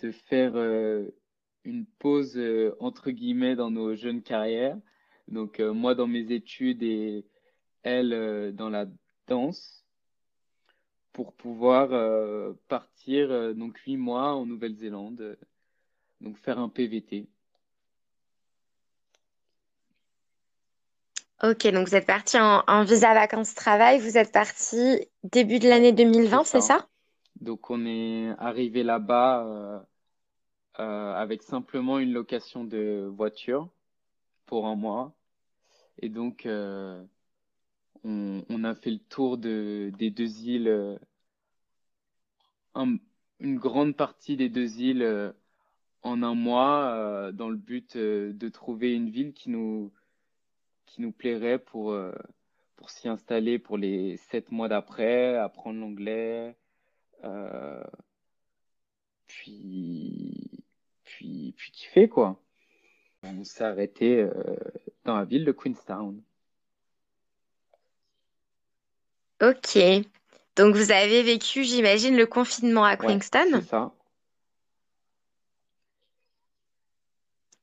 de 0.00 0.10
faire 0.12 0.52
euh, 0.56 1.08
une 1.64 1.86
pause 1.98 2.36
euh, 2.36 2.74
entre 2.80 3.10
guillemets 3.10 3.56
dans 3.56 3.70
nos 3.70 3.94
jeunes 3.94 4.22
carrières. 4.22 4.78
Donc 5.28 5.60
euh, 5.60 5.72
moi 5.72 5.94
dans 5.94 6.06
mes 6.06 6.32
études 6.32 6.82
et 6.82 7.24
elle 7.82 8.12
euh, 8.12 8.50
dans 8.50 8.70
la 8.70 8.86
danse 9.26 9.84
pour 11.12 11.34
pouvoir 11.34 11.92
euh, 11.92 12.52
partir 12.68 13.54
donc 13.54 13.76
huit 13.78 13.96
mois 13.96 14.34
en 14.34 14.46
Nouvelle-Zélande, 14.46 15.36
donc 16.20 16.38
faire 16.38 16.58
un 16.58 16.68
PVT. 16.68 17.26
Ok, 21.42 21.66
donc 21.68 21.88
vous 21.88 21.94
êtes 21.94 22.06
parti 22.06 22.38
en, 22.38 22.62
en 22.66 22.84
visa 22.84 23.14
vacances-travail. 23.14 24.00
Vous 24.00 24.16
êtes 24.16 24.32
parti 24.32 25.08
début 25.24 25.58
de 25.58 25.68
l'année 25.68 25.92
C'est 25.92 26.04
2020, 26.04 26.44
c'est 26.44 26.60
ça. 26.60 26.60
ça? 26.60 26.88
Donc 27.40 27.70
on 27.70 27.84
est 27.86 28.28
arrivé 28.38 28.82
là-bas 28.82 29.84
avec 30.74 31.42
simplement 31.42 31.98
une 31.98 32.12
location 32.12 32.64
de 32.64 33.08
voiture 33.12 33.68
pour 34.46 34.66
un 34.66 34.76
mois. 34.76 35.17
Et 36.00 36.08
donc 36.08 36.46
euh, 36.46 37.04
on, 38.04 38.64
a 38.64 38.74
fait 38.74 38.90
le 38.90 38.98
tour 38.98 39.38
de, 39.38 39.92
des 39.98 40.10
deux 40.10 40.42
îles, 40.44 40.68
euh, 40.68 40.96
un- 42.74 42.98
une 43.40 43.58
grande 43.58 43.96
partie 43.96 44.36
des 44.36 44.48
deux 44.48 44.80
îles 44.80 45.02
euh, 45.02 45.32
en 46.02 46.22
un 46.22 46.34
mois, 46.34 47.32
dans 47.32 47.48
le 47.50 47.56
but 47.56 47.96
de 47.96 48.48
trouver 48.48 48.94
une 48.94 49.10
ville 49.10 49.32
qui 49.32 49.50
nous, 49.50 49.92
qui 50.86 51.02
nous 51.02 51.12
plairait 51.12 51.58
pour, 51.58 51.94
pour 52.76 52.90
s'y 52.90 53.08
installer 53.08 53.58
pour 53.58 53.76
les 53.78 54.16
sept 54.16 54.52
mois 54.52 54.68
d'après, 54.68 55.36
apprendre 55.36 55.80
l'anglais, 55.80 56.56
puis, 59.26 60.64
puis, 61.04 61.52
puis 61.56 61.72
kiffer 61.72 62.08
quoi. 62.08 62.40
On 63.24 63.42
s'est 63.44 63.64
arrêté 63.64 64.24
dans 65.08 65.16
la 65.16 65.24
ville 65.24 65.44
de 65.44 65.52
Queenstown. 65.52 66.22
Ok. 69.42 69.78
Donc 70.56 70.74
vous 70.76 70.92
avez 70.92 71.22
vécu, 71.22 71.64
j'imagine, 71.64 72.16
le 72.16 72.26
confinement 72.26 72.84
à 72.84 72.96
Ouais, 73.00 73.06
c'est 73.06 73.06
Queenstown. 73.06 73.60
ça. 73.62 73.92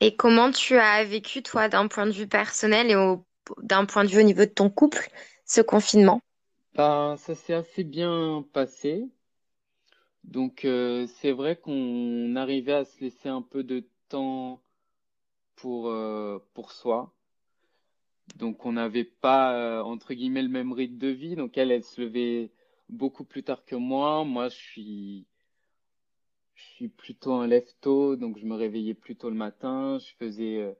Et 0.01 0.15
comment 0.15 0.51
tu 0.51 0.77
as 0.77 1.03
vécu, 1.03 1.43
toi, 1.43 1.69
d'un 1.69 1.87
point 1.87 2.05
de 2.05 2.11
vue 2.11 2.27
personnel 2.27 2.89
et 2.89 2.95
au- 2.95 3.25
d'un 3.61 3.85
point 3.85 4.03
de 4.03 4.09
vue 4.09 4.19
au 4.19 4.23
niveau 4.23 4.41
de 4.45 4.49
ton 4.49 4.69
couple, 4.69 5.09
ce 5.45 5.61
confinement? 5.61 6.21
Ben, 6.75 7.17
ça 7.17 7.35
s'est 7.35 7.53
assez 7.53 7.83
bien 7.83 8.45
passé. 8.53 9.09
Donc, 10.25 10.65
euh, 10.65 11.07
c'est 11.07 11.31
vrai 11.31 11.55
qu'on 11.55 12.35
arrivait 12.35 12.73
à 12.73 12.85
se 12.85 12.99
laisser 12.99 13.29
un 13.29 13.41
peu 13.41 13.63
de 13.63 13.87
temps 14.09 14.61
pour, 15.55 15.89
euh, 15.89 16.39
pour 16.53 16.71
soi. 16.71 17.13
Donc, 18.35 18.65
on 18.65 18.73
n'avait 18.73 19.05
pas, 19.05 19.55
euh, 19.55 19.81
entre 19.81 20.13
guillemets, 20.13 20.41
le 20.41 20.49
même 20.49 20.73
rythme 20.73 20.97
de 20.97 21.07
vie. 21.07 21.35
Donc, 21.35 21.57
elle, 21.57 21.71
elle 21.71 21.83
se 21.83 22.01
levait 22.01 22.51
beaucoup 22.89 23.23
plus 23.23 23.43
tard 23.43 23.63
que 23.65 23.75
moi. 23.75 24.25
Moi, 24.25 24.49
je 24.49 24.55
suis, 24.55 25.27
je 26.55 26.63
suis 26.63 26.89
plutôt 26.89 27.33
un 27.33 27.47
lève-tôt. 27.47 28.15
Donc, 28.15 28.37
je 28.37 28.45
me 28.45 28.55
réveillais 28.55 28.93
plus 28.93 29.15
tôt 29.15 29.29
le 29.29 29.35
matin. 29.35 29.99
Je 29.99 30.13
faisais, 30.17 30.57
euh, 30.57 30.73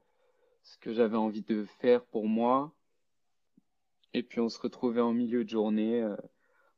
ce 0.63 0.77
que 0.77 0.93
j'avais 0.93 1.17
envie 1.17 1.43
de 1.43 1.65
faire 1.79 2.03
pour 2.05 2.27
moi. 2.27 2.73
Et 4.13 4.23
puis, 4.23 4.39
on 4.41 4.49
se 4.49 4.59
retrouvait 4.59 5.01
en 5.01 5.13
milieu 5.13 5.43
de 5.43 5.49
journée, 5.49 6.01
euh, 6.01 6.15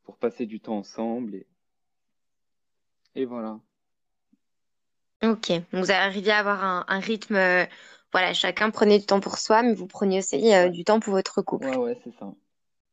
pour 0.03 0.17
passer 0.17 0.45
du 0.45 0.60
temps 0.60 0.77
ensemble. 0.77 1.43
Et, 3.15 3.25
voilà. 3.25 3.60
Ok. 5.23 5.51
Vous 5.71 5.91
arriviez 5.91 6.32
à 6.32 6.39
avoir 6.39 6.86
un, 6.88 6.99
rythme, 6.99 7.67
voilà, 8.13 8.34
chacun 8.34 8.70
prenait 8.72 9.00
du 9.00 9.06
temps 9.06 9.20
pour 9.20 9.38
soi, 9.38 9.63
mais 9.63 9.74
vous 9.74 9.88
preniez 9.88 10.20
aussi 10.20 10.54
euh, 10.54 10.70
Ouais, 10.70 10.72
du 10.72 10.84
temps 10.84 11.00
pour 11.00 11.13
votre 11.13 11.41
ouais, 11.60 11.67
couple. 11.67 11.67
ouais, 11.78 11.98
c'est 12.04 12.13
ça. 12.20 12.34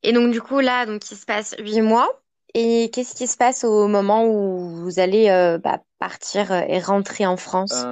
Et 0.02 0.12
donc 0.12 0.32
du 0.32 0.40
coup, 0.40 0.60
là, 0.60 0.86
donc 0.86 1.10
il 1.10 1.16
se 1.16 1.26
passe 1.26 1.54
huit 1.58 1.80
mois. 1.80 2.08
Et 2.56 2.90
qu'est-ce 2.92 3.16
qui 3.16 3.26
se 3.26 3.36
passe 3.36 3.64
au 3.64 3.88
moment 3.88 4.26
où 4.26 4.58
vous 4.68 5.00
allez 5.00 5.28
euh, 5.28 5.58
bah, 5.58 5.82
partir 5.98 6.52
euh, 6.52 6.60
et 6.68 6.78
rentrer 6.78 7.26
en 7.26 7.36
France? 7.36 7.84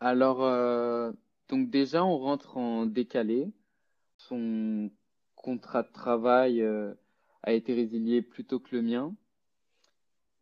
Alors, 0.00 0.38
donc 1.48 1.70
déjà, 1.70 2.04
on 2.04 2.18
rentre 2.18 2.56
en 2.56 2.86
décalé. 2.86 3.52
Son 4.18 4.90
contrat 5.36 5.82
de 5.82 5.92
travail 5.92 6.62
a 7.42 7.52
été 7.52 7.74
résilié 7.74 8.22
plus 8.22 8.44
tôt 8.44 8.60
que 8.60 8.76
le 8.76 8.82
mien. 8.82 9.14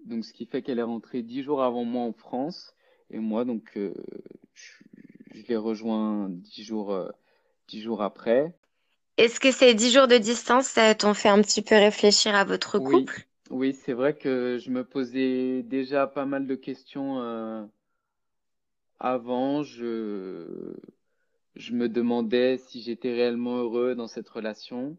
Donc, 0.04 0.24
ce 0.24 0.32
qui 0.32 0.46
fait 0.46 0.62
qu'elle 0.62 0.78
est 0.78 0.82
rentrée 0.82 1.22
dix 1.22 1.42
jours 1.42 1.62
avant 1.62 1.84
moi 1.84 2.02
en 2.04 2.12
France. 2.12 2.74
Et 3.10 3.18
moi, 3.18 3.44
donc, 3.44 3.76
euh, 3.76 3.94
je, 5.34 5.42
l'ai 5.46 5.56
rejoint 5.56 6.28
dix 6.28 6.64
jours, 6.64 6.92
euh, 6.92 7.10
dix 7.68 7.80
jours 7.80 8.02
après. 8.02 8.54
Est-ce 9.18 9.40
que 9.40 9.52
ces 9.52 9.74
dix 9.74 9.92
jours 9.92 10.08
de 10.08 10.18
distance, 10.18 10.66
ça 10.66 10.94
t'ont 10.94 11.14
fait 11.14 11.28
un 11.28 11.40
petit 11.42 11.62
peu 11.62 11.74
réfléchir 11.74 12.34
à 12.34 12.44
votre 12.44 12.78
couple? 12.78 13.26
oui, 13.50 13.74
c'est 13.74 13.92
vrai 13.92 14.14
que 14.14 14.58
je 14.58 14.70
me 14.70 14.84
posais 14.84 15.62
déjà 15.62 16.06
pas 16.06 16.24
mal 16.24 16.46
de 16.46 16.54
questions 16.54 17.20
euh, 17.20 17.64
avant, 18.98 19.62
je, 19.62 20.74
je 21.56 21.72
me 21.72 21.88
demandais 21.88 22.58
si 22.58 22.82
j'étais 22.82 23.12
réellement 23.12 23.56
heureux 23.58 23.94
dans 23.94 24.08
cette 24.08 24.28
relation. 24.28 24.96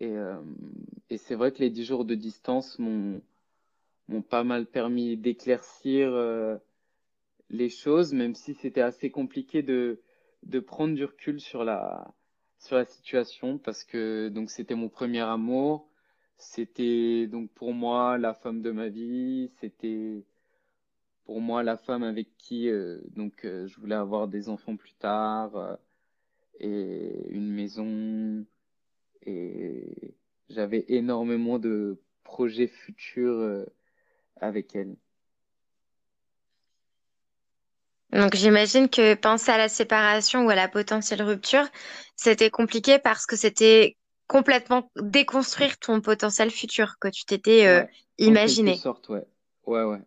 Et, 0.00 0.10
euh, 0.16 0.40
et 1.10 1.18
c'est 1.18 1.34
vrai 1.34 1.52
que 1.52 1.58
les 1.58 1.70
dix 1.70 1.84
jours 1.84 2.04
de 2.04 2.14
distance 2.14 2.78
m'ont 2.78 3.20
m'ont 4.08 4.22
pas 4.22 4.44
mal 4.44 4.66
permis 4.66 5.16
d'éclaircir 5.16 6.08
euh, 6.12 6.56
les 7.50 7.68
choses, 7.68 8.12
même 8.12 8.34
si 8.34 8.54
c'était 8.54 8.80
assez 8.82 9.10
compliqué 9.10 9.62
de 9.62 10.00
de 10.42 10.60
prendre 10.60 10.94
du 10.94 11.04
recul 11.04 11.40
sur 11.40 11.64
la 11.64 12.14
sur 12.58 12.76
la 12.76 12.84
situation 12.86 13.58
parce 13.58 13.84
que 13.84 14.28
donc 14.28 14.50
c'était 14.50 14.74
mon 14.74 14.88
premier 14.88 15.20
amour, 15.20 15.88
c'était 16.38 17.26
donc 17.26 17.50
pour 17.52 17.72
moi 17.74 18.18
la 18.18 18.34
femme 18.34 18.62
de 18.62 18.70
ma 18.70 18.88
vie, 18.88 19.50
c'était 19.60 20.24
pour 21.26 21.40
moi 21.40 21.62
la 21.62 21.76
femme 21.76 22.04
avec 22.04 22.28
qui 22.38 22.68
euh, 22.70 23.00
donc 23.14 23.44
euh, 23.44 23.66
je 23.66 23.80
voulais 23.80 23.96
avoir 23.96 24.28
des 24.28 24.48
enfants 24.48 24.76
plus 24.76 24.94
tard 24.94 25.56
euh, 25.56 25.76
et 26.60 27.28
une 27.30 27.50
maison. 27.52 28.46
Et 29.22 30.14
j'avais 30.48 30.84
énormément 30.88 31.58
de 31.58 32.00
projets 32.22 32.68
futurs 32.68 33.66
avec 34.36 34.76
elle. 34.76 34.96
Donc 38.16 38.34
j'imagine 38.34 38.88
que 38.88 39.14
penser 39.14 39.50
à 39.52 39.58
la 39.58 39.68
séparation 39.68 40.44
ou 40.46 40.50
à 40.50 40.54
la 40.54 40.68
potentielle 40.68 41.22
rupture, 41.22 41.66
c'était 42.16 42.50
compliqué 42.50 42.98
parce 42.98 43.26
que 43.26 43.36
c'était 43.36 43.96
complètement 44.26 44.90
déconstruire 44.96 45.78
ton 45.78 46.00
potentiel 46.00 46.50
futur 46.50 46.94
que 47.00 47.08
tu 47.08 47.24
t'étais 47.24 47.66
euh, 47.66 47.82
Ouais, 47.82 47.90
en 48.24 48.36
quelque 48.38 48.72
imaginé. 48.72 48.72
sorte, 48.72 49.08
ouais. 49.10 49.26
Ouais, 49.66 49.84
ouais. 49.84 50.00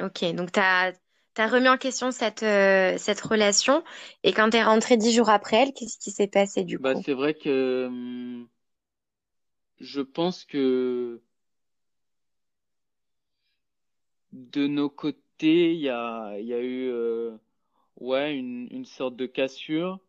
Ok, 0.00 0.24
donc 0.34 0.52
t'as 0.52 0.92
t'as 1.34 1.46
remis 1.48 1.68
en 1.68 1.76
question 1.78 2.10
cette 2.10 2.42
euh, 2.42 2.96
cette 2.98 3.20
relation 3.20 3.82
et 4.22 4.32
quand 4.32 4.50
t'es 4.50 4.62
rentré 4.62 4.96
dix 4.96 5.12
jours 5.14 5.28
après 5.30 5.56
elle, 5.62 5.72
qu'est-ce 5.74 5.98
qui 5.98 6.10
s'est 6.10 6.28
passé 6.28 6.64
du 6.64 6.78
Bah, 6.78 6.94
coup? 6.94 7.04
c'est 7.04 7.12
vrai 7.12 7.34
que 7.34 7.86
hum, 7.88 8.48
je 9.80 10.00
pense 10.00 10.44
que 10.44 11.22
de 14.36 14.66
nos 14.66 14.90
côtés, 14.90 15.72
il 15.74 15.80
y 15.80 15.88
a, 15.88 16.38
y 16.38 16.52
a 16.54 16.60
eu 16.60 16.88
euh, 16.90 17.36
ouais, 18.00 18.36
une, 18.36 18.68
une 18.70 18.84
sorte 18.84 19.16
de 19.16 19.26
cassure. 19.26 20.00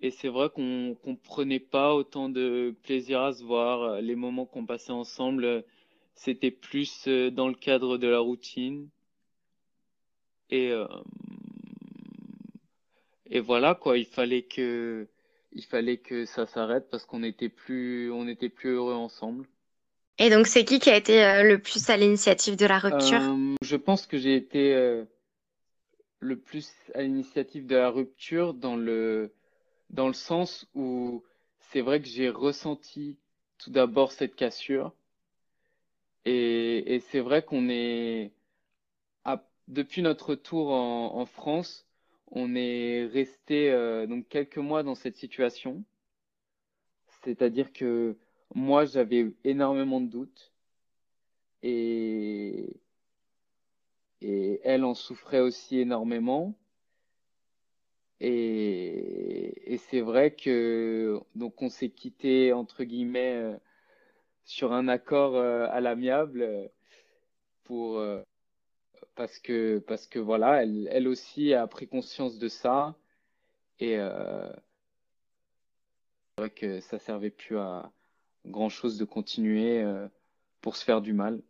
Et 0.00 0.10
c'est 0.10 0.28
vrai 0.28 0.50
qu'on 0.50 0.96
qu'on 1.02 1.16
prenait 1.16 1.60
pas 1.60 1.94
autant 1.94 2.28
de 2.28 2.74
plaisir 2.82 3.22
à 3.22 3.32
se 3.32 3.44
voir. 3.44 4.00
Les 4.02 4.16
moments 4.16 4.46
qu'on 4.46 4.66
passait 4.66 4.92
ensemble, 4.92 5.64
c'était 6.14 6.50
plus 6.50 7.08
euh, 7.08 7.30
dans 7.30 7.48
le 7.48 7.54
cadre 7.54 7.98
de 7.98 8.08
la 8.08 8.20
routine. 8.20 8.88
Et, 10.50 10.70
euh, 10.70 10.86
et 13.26 13.40
voilà 13.40 13.74
quoi, 13.74 13.98
il 13.98 14.06
fallait 14.06 14.42
que, 14.42 15.08
il 15.52 15.64
fallait 15.64 15.98
que 15.98 16.24
ça 16.24 16.46
s'arrête 16.46 16.88
parce 16.90 17.04
qu'on 17.06 17.22
était 17.22 17.48
plus, 17.48 18.12
était 18.28 18.48
plus 18.48 18.70
heureux 18.70 18.94
ensemble. 18.94 19.48
Et 20.18 20.30
donc 20.30 20.46
c'est 20.46 20.64
qui 20.64 20.78
qui 20.78 20.90
a 20.90 20.96
été 20.96 21.24
euh, 21.24 21.42
le 21.42 21.58
plus 21.58 21.90
à 21.90 21.96
l'initiative 21.96 22.56
de 22.56 22.66
la 22.66 22.78
rupture? 22.78 23.20
Euh, 23.20 23.54
je 23.62 23.76
pense 23.76 24.06
que 24.06 24.16
j'ai 24.16 24.36
été 24.36 24.72
euh, 24.74 25.04
le 26.20 26.38
plus 26.38 26.72
à 26.94 27.02
l'initiative 27.02 27.66
de 27.66 27.74
la 27.74 27.90
rupture 27.90 28.54
dans 28.54 28.76
le, 28.76 29.34
dans 29.90 30.06
le 30.06 30.12
sens 30.12 30.68
où 30.74 31.24
c'est 31.58 31.80
vrai 31.80 32.00
que 32.00 32.06
j'ai 32.06 32.28
ressenti 32.28 33.18
tout 33.58 33.70
d'abord 33.70 34.12
cette 34.12 34.36
cassure. 34.36 34.92
Et, 36.26 37.02
c'est 37.10 37.20
vrai 37.20 37.42
qu'on 37.42 37.68
est, 37.68 38.32
depuis 39.68 40.00
notre 40.00 40.30
retour 40.30 40.70
en, 40.70 41.16
en 41.16 41.26
France, 41.26 41.86
on 42.30 42.54
est 42.54 43.04
resté 43.06 43.70
donc 44.08 44.26
quelques 44.28 44.56
mois 44.56 44.82
dans 44.82 44.94
cette 44.94 45.16
situation. 45.16 45.84
C'est-à-dire 47.22 47.74
que 47.74 48.16
moi, 48.54 48.84
j'avais 48.84 49.32
énormément 49.44 50.00
de 50.00 50.06
doutes 50.08 50.52
et, 51.62 52.80
elle 54.64 54.84
en 54.84 54.94
souffrait 54.94 55.40
aussi 55.40 55.78
énormément. 55.80 56.54
Et, 58.20 59.78
c'est 59.90 60.00
vrai 60.00 60.34
que 60.34 61.20
donc 61.34 61.60
on 61.62 61.68
s'est 61.68 61.90
quitté 61.90 62.52
entre 62.52 62.84
guillemets 62.84 63.34
euh, 63.34 63.56
sur 64.44 64.72
un 64.72 64.88
accord 64.88 65.36
euh, 65.36 65.66
à 65.70 65.80
l'amiable 65.80 66.42
euh, 66.42 66.68
pour 67.64 68.02
parce 69.14 69.38
que 69.38 69.78
parce 69.78 70.06
que 70.06 70.18
voilà, 70.18 70.62
elle, 70.62 70.88
elle 70.92 71.08
aussi 71.08 71.54
a 71.54 71.66
pris 71.66 71.88
conscience 71.88 72.38
de 72.38 72.48
ça 72.48 72.96
et 73.80 73.96
c'est 76.36 76.38
vrai 76.38 76.50
que 76.50 76.80
ça 76.80 76.98
servait 76.98 77.30
plus 77.30 77.58
à 77.58 77.90
grand-chose 78.46 78.98
de 78.98 79.04
continuer 79.04 79.82
euh, 79.82 80.08
pour 80.62 80.76
se 80.76 80.84
faire 80.84 81.00
du 81.02 81.12
mal. 81.12 81.42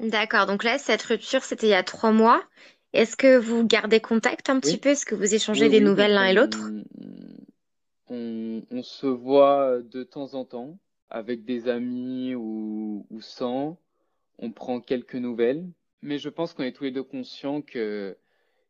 D'accord, 0.00 0.46
donc 0.46 0.64
là 0.64 0.76
cette 0.76 1.02
rupture 1.02 1.44
c'était 1.44 1.68
il 1.68 1.70
y 1.70 1.74
a 1.74 1.84
trois 1.84 2.10
mois. 2.10 2.42
Est-ce 2.94 3.16
que 3.16 3.36
vous 3.38 3.64
gardez 3.64 4.00
contact 4.00 4.50
un 4.50 4.58
petit 4.58 4.76
Oui, 4.76 4.78
peu? 4.78 4.88
Est-ce 4.88 5.06
que 5.06 5.14
vous 5.14 5.34
oui, 5.52 5.62
échangez 5.62 5.68
des 5.68 5.80
oui, 5.80 5.80
nouvelles 5.80 6.14
l'un 6.14 6.24
et 6.26 6.34
l'autre? 6.34 6.74
on, 8.08 8.62
on, 8.70 8.82
se 8.82 9.06
voit 9.06 9.80
de 9.82 10.02
temps 10.02 10.34
en 10.34 10.44
temps 10.44 10.78
avec 11.10 11.44
des 11.44 11.68
amis 11.68 12.34
ou, 12.34 13.06
ou 13.10 13.20
sans. 13.20 13.78
On 14.38 14.52
prend 14.52 14.80
quelques 14.80 15.16
nouvelles, 15.16 15.66
mais 16.02 16.18
je 16.18 16.28
pense 16.30 16.54
qu'on 16.54 16.64
est 16.64 16.72
tous 16.72 16.84
les 16.84 16.92
deux 16.92 17.04
conscients 17.04 17.62
que 17.62 18.16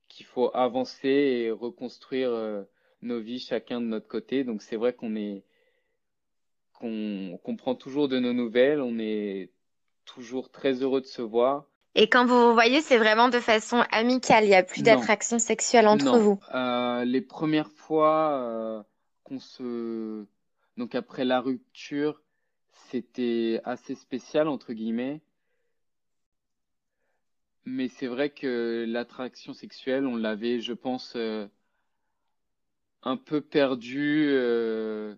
qu'il 0.08 0.26
faut 0.26 0.50
avancer 0.54 1.08
et 1.08 1.50
reconstruire 1.52 2.30
euh, 2.30 2.64
nos 3.02 3.20
vies 3.20 3.40
chacun 3.40 3.80
de 3.80 3.86
notre 3.86 4.08
côté. 4.08 4.44
Donc 4.44 4.62
c'est 4.62 4.76
vrai 4.76 4.94
qu'on 4.94 5.16
est 5.16 5.44
qu'on 6.78 7.38
qu'on 7.42 7.56
prend 7.56 7.74
toujours 7.74 8.08
de 8.08 8.18
nos 8.18 8.32
nouvelles, 8.32 8.80
on 8.80 8.98
est 8.98 9.50
toujours 10.04 10.50
très 10.50 10.74
heureux 10.82 11.00
de 11.00 11.06
se 11.06 11.22
voir. 11.22 11.64
Et 11.94 12.08
quand 12.08 12.26
vous 12.26 12.48
vous 12.48 12.52
voyez, 12.52 12.80
c'est 12.80 12.98
vraiment 12.98 13.28
de 13.28 13.40
façon 13.40 13.82
amicale, 13.90 14.44
il 14.44 14.48
n'y 14.48 14.54
a 14.54 14.62
plus 14.62 14.82
d'attraction 14.82 15.38
sexuelle 15.38 15.88
entre 15.88 16.04
non. 16.04 16.18
vous. 16.18 16.40
Euh, 16.54 17.04
les 17.04 17.20
premières 17.20 17.70
fois 17.70 18.30
euh, 18.32 18.82
qu'on 19.24 19.40
se 19.40 20.24
donc 20.76 20.94
après 20.94 21.24
la 21.24 21.40
rupture, 21.40 22.22
c'était 22.90 23.60
assez 23.64 23.96
spécial 23.96 24.46
entre 24.46 24.72
guillemets, 24.72 25.20
mais 27.68 27.88
c'est 27.88 28.06
vrai 28.06 28.30
que 28.30 28.84
l'attraction 28.88 29.52
sexuelle, 29.52 30.06
on 30.06 30.16
l'avait, 30.16 30.60
je 30.60 30.72
pense, 30.72 31.14
euh, 31.16 31.46
un 33.02 33.16
peu 33.16 33.40
perdue 33.40 34.26
euh, 34.30 35.14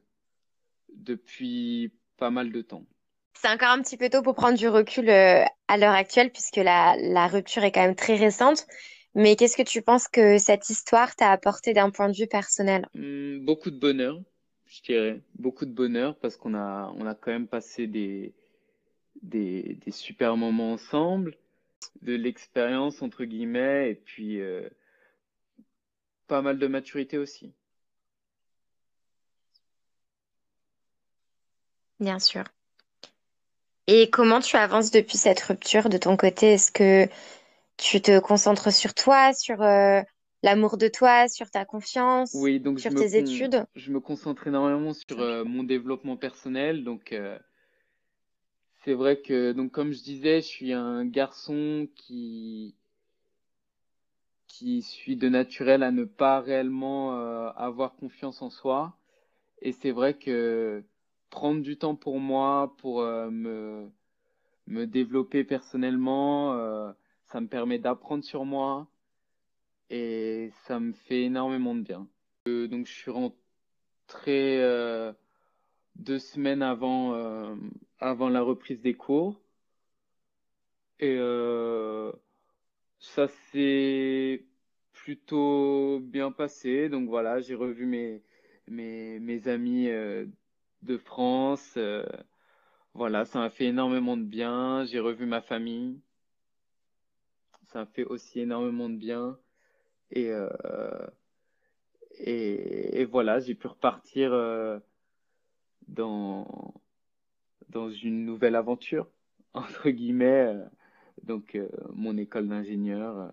depuis 0.94 1.92
pas 2.16 2.30
mal 2.30 2.52
de 2.52 2.62
temps. 2.62 2.84
C'est 3.34 3.48
encore 3.48 3.70
un 3.70 3.80
petit 3.80 3.96
peu 3.96 4.10
tôt 4.10 4.22
pour 4.22 4.34
prendre 4.34 4.58
du 4.58 4.68
recul 4.68 5.08
euh, 5.08 5.44
à 5.68 5.76
l'heure 5.78 5.94
actuelle, 5.94 6.30
puisque 6.30 6.56
la, 6.56 6.96
la 6.98 7.26
rupture 7.26 7.64
est 7.64 7.72
quand 7.72 7.80
même 7.80 7.94
très 7.94 8.16
récente. 8.16 8.66
Mais 9.14 9.34
qu'est-ce 9.34 9.56
que 9.56 9.62
tu 9.62 9.82
penses 9.82 10.08
que 10.08 10.38
cette 10.38 10.68
histoire 10.70 11.16
t'a 11.16 11.30
apporté 11.32 11.72
d'un 11.72 11.90
point 11.90 12.08
de 12.08 12.16
vue 12.16 12.26
personnel? 12.26 12.86
Hum, 12.94 13.44
beaucoup 13.44 13.70
de 13.70 13.78
bonheur, 13.78 14.20
je 14.66 14.82
dirais, 14.82 15.20
beaucoup 15.38 15.64
de 15.64 15.72
bonheur 15.72 16.16
parce 16.18 16.36
qu'on 16.36 16.54
a 16.54 16.92
on 16.96 17.06
a 17.06 17.14
quand 17.14 17.32
même 17.32 17.48
passé 17.48 17.86
des 17.86 18.34
des, 19.22 19.78
des 19.84 19.90
super 19.90 20.36
moments 20.36 20.72
ensemble, 20.72 21.36
de 22.02 22.14
l'expérience 22.14 23.02
entre 23.02 23.24
guillemets 23.24 23.90
et 23.90 23.94
puis 23.94 24.40
euh, 24.40 24.68
pas 26.28 26.42
mal 26.42 26.58
de 26.58 26.66
maturité 26.66 27.18
aussi. 27.18 27.52
Bien 32.00 32.18
sûr. 32.18 32.42
Et 33.86 34.08
comment 34.10 34.40
tu 34.40 34.56
avances 34.56 34.90
depuis 34.90 35.18
cette 35.18 35.40
rupture 35.40 35.88
de 35.90 35.98
ton 35.98 36.16
côté? 36.16 36.54
Est-ce 36.54 36.72
que 36.72 37.08
tu 37.78 38.00
te 38.02 38.18
concentres 38.20 38.72
sur 38.72 38.94
toi, 38.94 39.32
sur 39.34 39.62
euh, 39.62 40.02
l'amour 40.42 40.76
de 40.78 40.88
toi, 40.88 41.28
sur 41.28 41.50
ta 41.50 41.64
confiance, 41.64 42.34
Oui, 42.34 42.58
donc 42.58 42.78
je 42.80 42.90
sur 42.90 42.92
me 42.92 43.04
tes 43.04 43.16
con 43.16 43.46
études? 43.46 43.64
je 43.76 43.92
me 43.92 44.00
concentre 44.00 44.48
énormément 44.48 44.92
sur 44.94 45.20
euh, 45.20 45.44
mon 45.44 45.62
développement 45.62 46.16
personnel, 46.16 46.82
donc 46.82 47.12
euh, 47.12 47.38
c'est 48.82 48.94
vrai 48.94 49.20
que 49.20 49.52
donc 49.52 49.70
comme 49.70 49.92
je 49.92 50.02
disais, 50.02 50.40
je 50.40 50.46
suis 50.46 50.72
un 50.72 51.04
garçon 51.06 51.88
qui 51.94 52.74
qui 54.46 54.82
suis 54.82 55.16
de 55.16 55.28
naturel 55.30 55.82
à 55.82 55.90
ne 55.90 56.04
pas 56.04 56.40
réellement 56.40 57.18
euh, 57.18 57.48
avoir 57.56 57.94
confiance 57.96 58.42
en 58.42 58.50
soi. 58.50 58.96
Et 59.62 59.72
c'est 59.72 59.92
vrai 59.92 60.14
que 60.18 60.84
prendre 61.30 61.62
du 61.62 61.78
temps 61.78 61.96
pour 61.96 62.20
moi, 62.20 62.74
pour 62.78 63.00
euh, 63.02 63.30
me, 63.30 63.90
me 64.66 64.86
développer 64.86 65.44
personnellement, 65.44 66.54
euh, 66.54 66.92
ça 67.26 67.40
me 67.40 67.48
permet 67.48 67.78
d'apprendre 67.78 68.24
sur 68.24 68.44
moi 68.44 68.88
et 69.90 70.50
ça 70.66 70.80
me 70.80 70.92
fait 70.92 71.22
énormément 71.24 71.74
de 71.74 71.82
bien. 71.82 72.08
Euh, 72.48 72.68
donc 72.68 72.86
je 72.86 72.92
suis 72.92 73.10
rentré 73.10 73.36
deux 75.96 76.18
semaines 76.18 76.62
avant, 76.62 77.14
avant 78.00 78.28
la 78.28 78.42
reprise 78.42 78.80
des 78.80 78.94
cours 78.94 79.40
Et 81.00 81.16
ça 82.98 83.28
s'est 83.28 84.44
plutôt 84.92 86.00
bien 86.00 86.32
passé. 86.32 86.88
Donc 86.88 87.08
voilà, 87.08 87.40
j'ai 87.40 87.54
revu 87.54 87.86
mes, 87.86 88.22
mes, 88.68 89.18
mes 89.20 89.48
amis 89.48 89.88
de 90.82 90.96
France. 90.98 91.74
euh, 91.76 92.04
voilà, 92.94 93.24
ça 93.24 93.38
m'a 93.40 93.50
fait 93.50 93.66
énormément 93.66 94.16
de 94.16 94.24
bien. 94.24 94.84
J'ai 94.86 95.00
revu 95.00 95.26
ma 95.26 95.40
famille. 95.42 96.00
Ça 97.72 97.80
m'a 97.80 97.86
fait 97.86 98.04
aussi 98.04 98.40
énormément 98.40 98.88
de 98.90 98.96
bien. 98.96 99.38
Et, 100.10 100.30
euh, 100.30 100.48
et, 102.18 103.00
et 103.00 103.04
voilà, 103.04 103.40
j'ai 103.40 103.54
pu 103.54 103.66
repartir 103.66 104.32
euh, 104.32 104.78
dans, 105.88 106.74
dans 107.68 107.90
une 107.90 108.24
nouvelle 108.24 108.56
aventure, 108.56 109.08
entre 109.54 109.90
guillemets. 109.90 110.56
donc, 111.22 111.58
mon 111.92 112.16
école 112.16 112.48
d'ingénieur. 112.48 113.32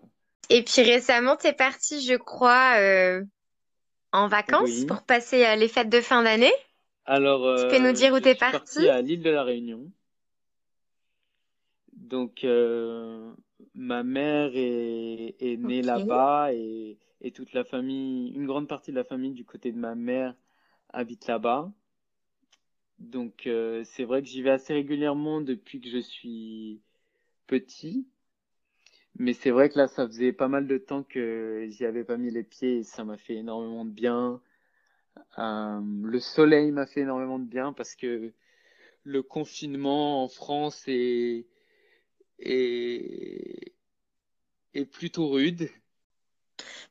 Et 0.50 0.62
puis 0.62 0.82
récemment, 0.82 1.36
t'es 1.36 1.52
parti, 1.52 2.00
je 2.00 2.14
crois, 2.14 2.74
en 4.12 4.28
vacances 4.28 4.64
Oui. 4.64 4.86
pour 4.86 5.02
passer 5.02 5.56
les 5.56 5.68
fêtes 5.68 5.90
de 5.90 6.00
fin 6.00 6.22
d'année? 6.22 6.52
Alors, 7.08 7.44
Tu 7.56 7.66
peux 7.66 7.78
nous 7.78 7.92
euh, 7.92 7.92
dire 7.92 8.14
où 8.14 8.20
je 8.20 8.22
t'es 8.22 8.34
suis 8.34 8.46
parti? 8.46 8.48
parti? 8.48 8.88
à 8.88 9.02
l'île 9.02 9.22
de 9.24 9.30
la 9.30 9.42
Réunion. 9.42 9.90
Donc, 11.92 12.44
euh, 12.44 13.34
ma 13.74 14.02
mère 14.02 14.50
est, 14.54 15.36
est 15.40 15.56
née 15.58 15.82
là-bas 15.82 16.52
et, 16.54 16.98
et 17.20 17.32
toute 17.32 17.52
la 17.52 17.64
famille, 17.64 18.30
une 18.34 18.46
grande 18.46 18.68
partie 18.68 18.90
de 18.90 18.96
la 18.96 19.04
famille 19.04 19.32
du 19.32 19.44
côté 19.44 19.72
de 19.72 19.78
ma 19.78 19.94
mère 19.94 20.34
habite 20.90 21.26
là-bas. 21.26 21.72
Donc, 23.00 23.46
euh, 23.48 23.82
c'est 23.84 24.04
vrai 24.04 24.22
que 24.22 24.28
j'y 24.28 24.40
vais 24.42 24.50
assez 24.50 24.72
régulièrement 24.72 25.40
depuis 25.40 25.80
que 25.80 25.88
je 25.90 25.98
suis 25.98 26.80
petit. 27.46 28.06
Mais 29.18 29.34
c'est 29.34 29.50
vrai 29.50 29.68
que 29.68 29.78
là, 29.78 29.86
ça 29.86 30.06
faisait 30.06 30.32
pas 30.32 30.48
mal 30.48 30.66
de 30.66 30.78
temps 30.78 31.02
que 31.02 31.66
j'y 31.70 31.84
avais 31.84 32.04
pas 32.04 32.16
mis 32.16 32.30
les 32.30 32.42
pieds 32.44 32.78
et 32.78 32.82
ça 32.84 33.04
m'a 33.04 33.18
fait 33.18 33.34
énormément 33.34 33.84
de 33.84 33.90
bien. 33.90 34.40
Euh, 35.38 35.80
le 36.02 36.20
soleil 36.20 36.70
m'a 36.72 36.86
fait 36.86 37.00
énormément 37.00 37.38
de 37.38 37.44
bien 37.44 37.72
parce 37.72 37.94
que 37.94 38.32
le 39.04 39.22
confinement 39.22 40.24
en 40.24 40.28
France 40.28 40.84
est, 40.86 41.46
est, 42.38 43.72
plutôt 44.92 45.28
rude. 45.28 45.70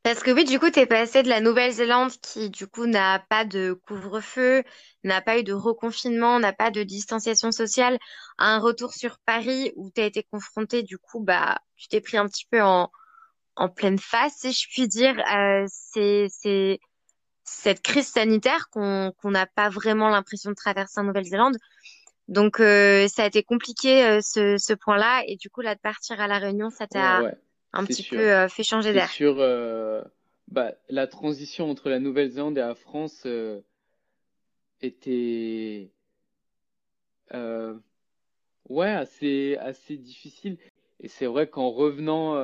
Parce 0.04 0.24
que 0.24 0.32
oui, 0.32 0.46
du 0.46 0.60
coup, 0.60 0.70
t'es 0.70 0.86
passé 0.86 1.24
de 1.24 1.30
la 1.30 1.42
Nouvelle-Zélande 1.42 2.12
qui, 2.22 2.50
du 2.50 2.68
coup, 2.68 2.86
n'a 2.86 3.20
pas 3.30 3.44
de 3.44 3.74
couvre-feu, 3.74 4.64
n'a 5.04 5.22
pas 5.22 5.40
eu 5.40 5.44
de 5.44 5.54
reconfinement, 5.54 6.40
n'a 6.40 6.54
pas 6.54 6.72
de 6.72 6.84
distanciation 6.84 7.52
sociale, 7.52 7.98
à 8.38 8.56
un 8.56 8.60
retour 8.60 8.94
sur 8.94 9.20
Paris 9.20 9.74
où 9.76 9.90
t'as 9.90 10.06
été 10.06 10.24
confronté, 10.24 10.84
du 10.84 10.98
coup, 10.98 11.20
bah, 11.20 11.60
tu 11.76 11.88
t'es 11.88 12.02
pris 12.02 12.18
un 12.18 12.28
petit 12.28 12.46
peu 12.50 12.62
en, 12.62 12.92
en 13.58 13.70
pleine 13.70 14.00
face, 14.00 14.38
si 14.38 14.54
je 14.54 14.68
puis 14.70 14.88
dire. 14.88 15.20
Euh, 15.36 15.66
c'est 15.70 16.80
cette 17.48 17.82
crise 17.82 18.08
sanitaire 18.08 18.70
qu'on 18.70 19.14
n'a 19.24 19.46
pas 19.46 19.70
vraiment 19.70 20.10
l'impression 20.10 20.50
de 20.50 20.56
traverser 20.56 21.00
en 21.00 21.04
Nouvelle-Zélande. 21.06 21.56
Donc, 22.28 22.60
euh, 22.60 23.08
ça 23.08 23.24
a 23.24 23.28
été 23.28 23.42
compliqué, 23.42 24.04
euh, 24.04 24.20
ce, 24.22 24.58
ce 24.58 24.74
point-là. 24.74 25.24
Et 25.28 25.38
du 25.38 25.50
coup, 25.50 25.62
là, 25.62 25.74
de 25.74 25.80
partir 25.80 26.20
à 26.20 26.28
La 26.28 26.40
Réunion, 26.40 26.70
ça 26.70 26.88
t'a 26.88 27.24
ouais, 27.24 27.34
un 27.72 27.86
petit 27.86 28.04
peu 28.04 28.20
euh, 28.20 28.50
fait 28.50 28.64
changer 28.64 28.92
d'air. 28.92 29.10
bah, 30.50 30.74
la 30.90 31.08
transition 31.08 31.70
entre 31.70 31.90
la 31.90 32.00
Nouvelle-Zélande 32.00 32.58
et 32.58 32.62
la 32.62 32.76
France 32.76 33.26
était 34.82 35.90
ouais, 38.70 38.92
assez, 38.92 39.56
assez 39.62 39.96
difficile. 39.96 40.58
Et 41.00 41.08
c'est 41.08 41.28
vrai 41.28 41.48
qu'en 41.48 41.70
revenant 41.70 42.36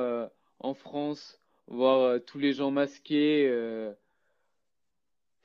en 0.60 0.74
France, 0.74 1.40
voir 1.66 2.18
tous 2.24 2.38
les 2.38 2.54
gens 2.54 2.70
masqués, 2.70 3.50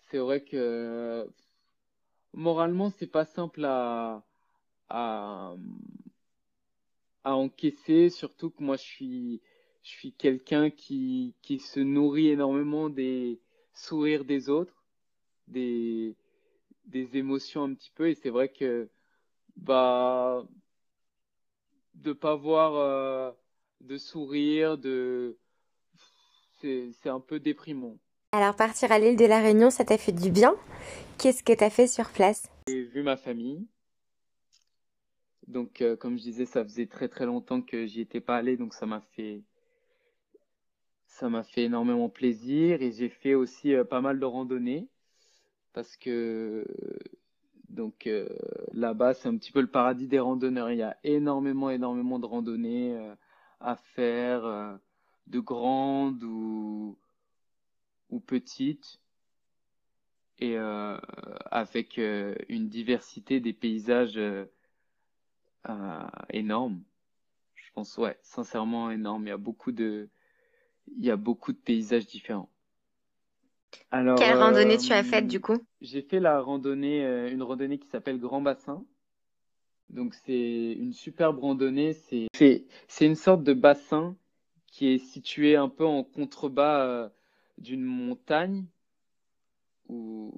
c'est 0.10 0.17
vrai 0.17 0.41
que 0.43 1.28
moralement, 2.34 2.89
c'est 2.91 3.08
pas 3.08 3.26
simple 3.26 3.65
à, 3.65 4.24
encaisser, 7.24 8.10
surtout 8.10 8.50
que 8.50 8.63
moi, 8.63 8.76
je 8.76 8.82
suis, 8.84 9.41
je 9.84 9.89
suis 9.89 10.13
quelqu'un 10.13 10.69
qui, 10.72 11.36
se 11.60 11.80
nourrit 11.80 12.30
énormément 12.30 12.89
des 12.89 13.39
sourires 13.74 14.26
des 14.26 14.50
autres, 14.50 14.84
des, 15.48 16.15
des 16.86 17.17
émotions 17.17 17.63
un 17.63 17.74
petit 17.76 17.91
peu. 17.95 18.10
Et 18.10 18.15
c'est 18.15 18.30
vrai 18.30 18.50
que 18.50 18.89
bah, 19.58 20.45
de 21.95 22.13
pas 22.13 22.36
voir 22.36 22.76
euh, 22.76 23.32
de 23.82 23.98
sourire, 23.98 24.78
de, 24.78 25.38
c'est 26.62 27.10
un 27.10 27.19
peu 27.19 27.39
déprimant. 27.39 27.98
Alors 28.32 28.56
partir 28.56 28.92
à 28.92 29.00
l'île 29.00 29.18
de 29.18 29.26
la 29.26 29.42
Réunion, 29.42 29.72
ça 29.72 29.84
t'a 29.84 29.98
fait 29.98 30.12
du 30.12 30.30
bien? 30.30 30.56
Qu'est-ce 31.18 31.42
que 31.42 31.52
t'as 31.52 31.72
fait 31.72 31.88
sur 31.88 32.12
place? 32.12 32.48
J'ai 32.68 32.84
vu 32.84 33.02
ma 33.02 33.18
famille. 33.18 33.65
Donc, 35.48 35.82
euh, 35.82 35.96
comme 35.96 36.15
je 36.15 36.22
disais, 36.22 36.46
ça 36.46 36.63
faisait 36.63 36.86
très 36.86 37.08
très 37.08 37.26
longtemps 37.26 37.60
que 37.63 37.88
j'y 37.88 38.02
étais 38.02 38.20
pas 38.20 38.38
allé, 38.38 38.56
donc 38.56 38.76
ça 38.76 38.86
m'a 38.86 39.02
fait, 39.15 39.42
ça 41.08 41.28
m'a 41.28 41.42
fait 41.42 41.63
énormément 41.63 42.08
plaisir. 42.08 42.84
Et 42.84 42.92
j'ai 42.92 43.10
fait 43.10 43.34
aussi 43.34 43.74
euh, 43.74 43.84
pas 43.84 44.00
mal 44.00 44.20
de 44.20 44.26
randonnées 44.26 44.88
parce 45.74 45.98
que 45.98 46.68
donc 47.68 48.06
euh, 48.06 48.30
là-bas, 48.74 49.15
c'est 49.15 49.28
un 49.28 49.38
petit 49.38 49.52
peu 49.52 49.62
le 49.62 49.72
paradis 49.72 50.08
des 50.08 50.20
randonneurs. 50.20 50.70
Il 50.70 50.78
y 50.78 50.84
a 50.84 50.98
énormément, 51.04 51.72
énormément 51.72 52.20
de 52.20 52.28
randonnées 52.28 52.96
à 53.60 53.76
faire, 53.76 54.78
de 55.26 55.39
grandes 55.39 56.24
ou, 56.24 56.96
ou 58.10 58.19
petites, 58.19 59.00
et 60.39 60.58
euh, 60.58 60.98
avec 61.52 62.00
euh, 62.00 62.36
une 62.48 62.69
diversité 62.69 63.39
des 63.39 63.54
paysages 63.54 64.17
euh, 64.17 64.45
euh, 65.69 66.08
énorme. 66.30 66.82
Je 67.56 67.72
pense, 67.74 67.98
ouais, 67.98 68.17
sincèrement 68.22 68.89
énorme. 68.91 69.26
Il 69.26 69.30
y 69.30 69.34
a 69.34 69.38
beaucoup 69.38 69.72
de, 69.72 70.10
il 70.98 71.06
y 71.06 71.12
a 71.12 71.17
beaucoup 71.17 71.52
de 71.52 71.58
paysages 71.58 72.06
différents. 72.08 72.50
Alors, 73.91 74.19
Quelle 74.19 74.38
randonnée 74.38 74.78
tu 74.78 74.93
as 74.93 75.00
euh, 75.00 75.04
faite 75.04 75.28
du 75.28 75.39
coup? 75.39 75.58
j'ai 75.82 76.02
fait 76.02 76.19
la 76.19 76.41
randonnée, 76.41 77.06
euh, 77.06 77.32
une 77.32 77.43
randonnée 77.43 77.80
qui 77.80 77.88
s'appelle 77.88 78.19
Grand 78.19 78.41
Bassin. 78.41 78.86
Donc, 79.89 80.13
c'est 80.13 80.74
une 80.74 80.93
superbe 80.93 81.39
randonnée. 81.39 81.93
C'est, 81.93 82.28
c'est, 82.36 82.65
c'est 82.88 83.06
une 83.06 83.15
sorte 83.15 83.43
de 83.43 83.54
bassin 83.54 84.15
qui 84.67 84.88
est 84.88 85.00
situé 85.00 85.56
un 85.56 85.69
peu 85.69 85.86
en 85.86 86.04
contrebas 86.04 86.86
euh, 86.86 87.10
d'une 87.60 87.84
montagne 87.84 88.65
ou 89.88 90.32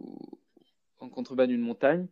en 1.00 1.10
contrebas 1.10 1.48
d'une 1.48 1.62
montagne. 1.62 2.08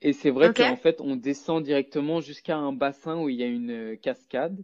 Et 0.00 0.12
c'est 0.12 0.30
vrai 0.30 0.52
qu'en 0.52 0.76
fait, 0.76 1.00
on 1.00 1.16
descend 1.16 1.62
directement 1.64 2.20
jusqu'à 2.20 2.56
un 2.56 2.72
bassin 2.72 3.20
où 3.20 3.28
il 3.28 3.36
y 3.36 3.42
a 3.42 3.46
une 3.46 3.70
euh, 3.70 3.96
cascade 3.96 4.62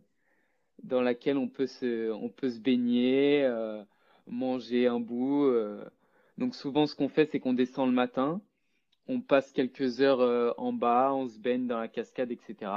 dans 0.83 1.03
laquelle 1.03 1.39
on 1.39 1.49
peut 1.49 1.67
se, 1.67 2.11
on 2.13 2.29
peut 2.29 2.51
se 2.51 2.61
baigner, 2.61 3.45
euh, 3.45 3.83
manger 4.27 4.87
un 4.89 5.01
bout. 5.01 5.45
euh. 5.47 5.85
Donc 6.39 6.55
souvent, 6.55 6.87
ce 6.87 6.95
qu'on 6.95 7.09
fait, 7.09 7.27
c'est 7.27 7.41
qu'on 7.41 7.55
descend 7.55 7.89
le 7.89 7.95
matin, 7.95 8.41
on 9.09 9.21
passe 9.21 9.53
quelques 9.53 10.01
heures 10.01 10.21
euh, 10.21 10.53
en 10.59 10.73
bas, 10.73 11.13
on 11.15 11.29
se 11.29 11.39
baigne 11.39 11.67
dans 11.67 11.79
la 11.81 11.89
cascade, 11.89 12.31
etc. 12.33 12.73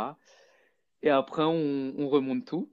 Et 1.04 1.10
après, 1.10 1.43
on, 1.43 1.93
on 1.97 2.10
remonte 2.10 2.45
tout. 2.45 2.69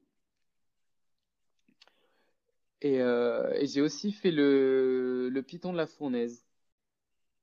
Et, 2.80 3.00
euh, 3.00 3.52
et 3.54 3.66
j'ai 3.66 3.80
aussi 3.80 4.12
fait 4.12 4.30
le, 4.30 5.28
le 5.30 5.42
Piton 5.42 5.72
de 5.72 5.76
la 5.76 5.86
Fournaise, 5.86 6.46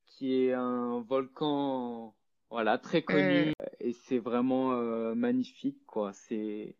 qui 0.06 0.34
est 0.34 0.54
un 0.54 1.02
volcan, 1.02 2.16
voilà, 2.50 2.78
très 2.78 3.02
connu. 3.02 3.52
Et 3.80 3.94
c'est 3.94 4.20
vraiment 4.20 4.72
euh, 4.74 5.14
magnifique, 5.14 5.86
quoi. 5.86 6.14
C'est, 6.14 6.76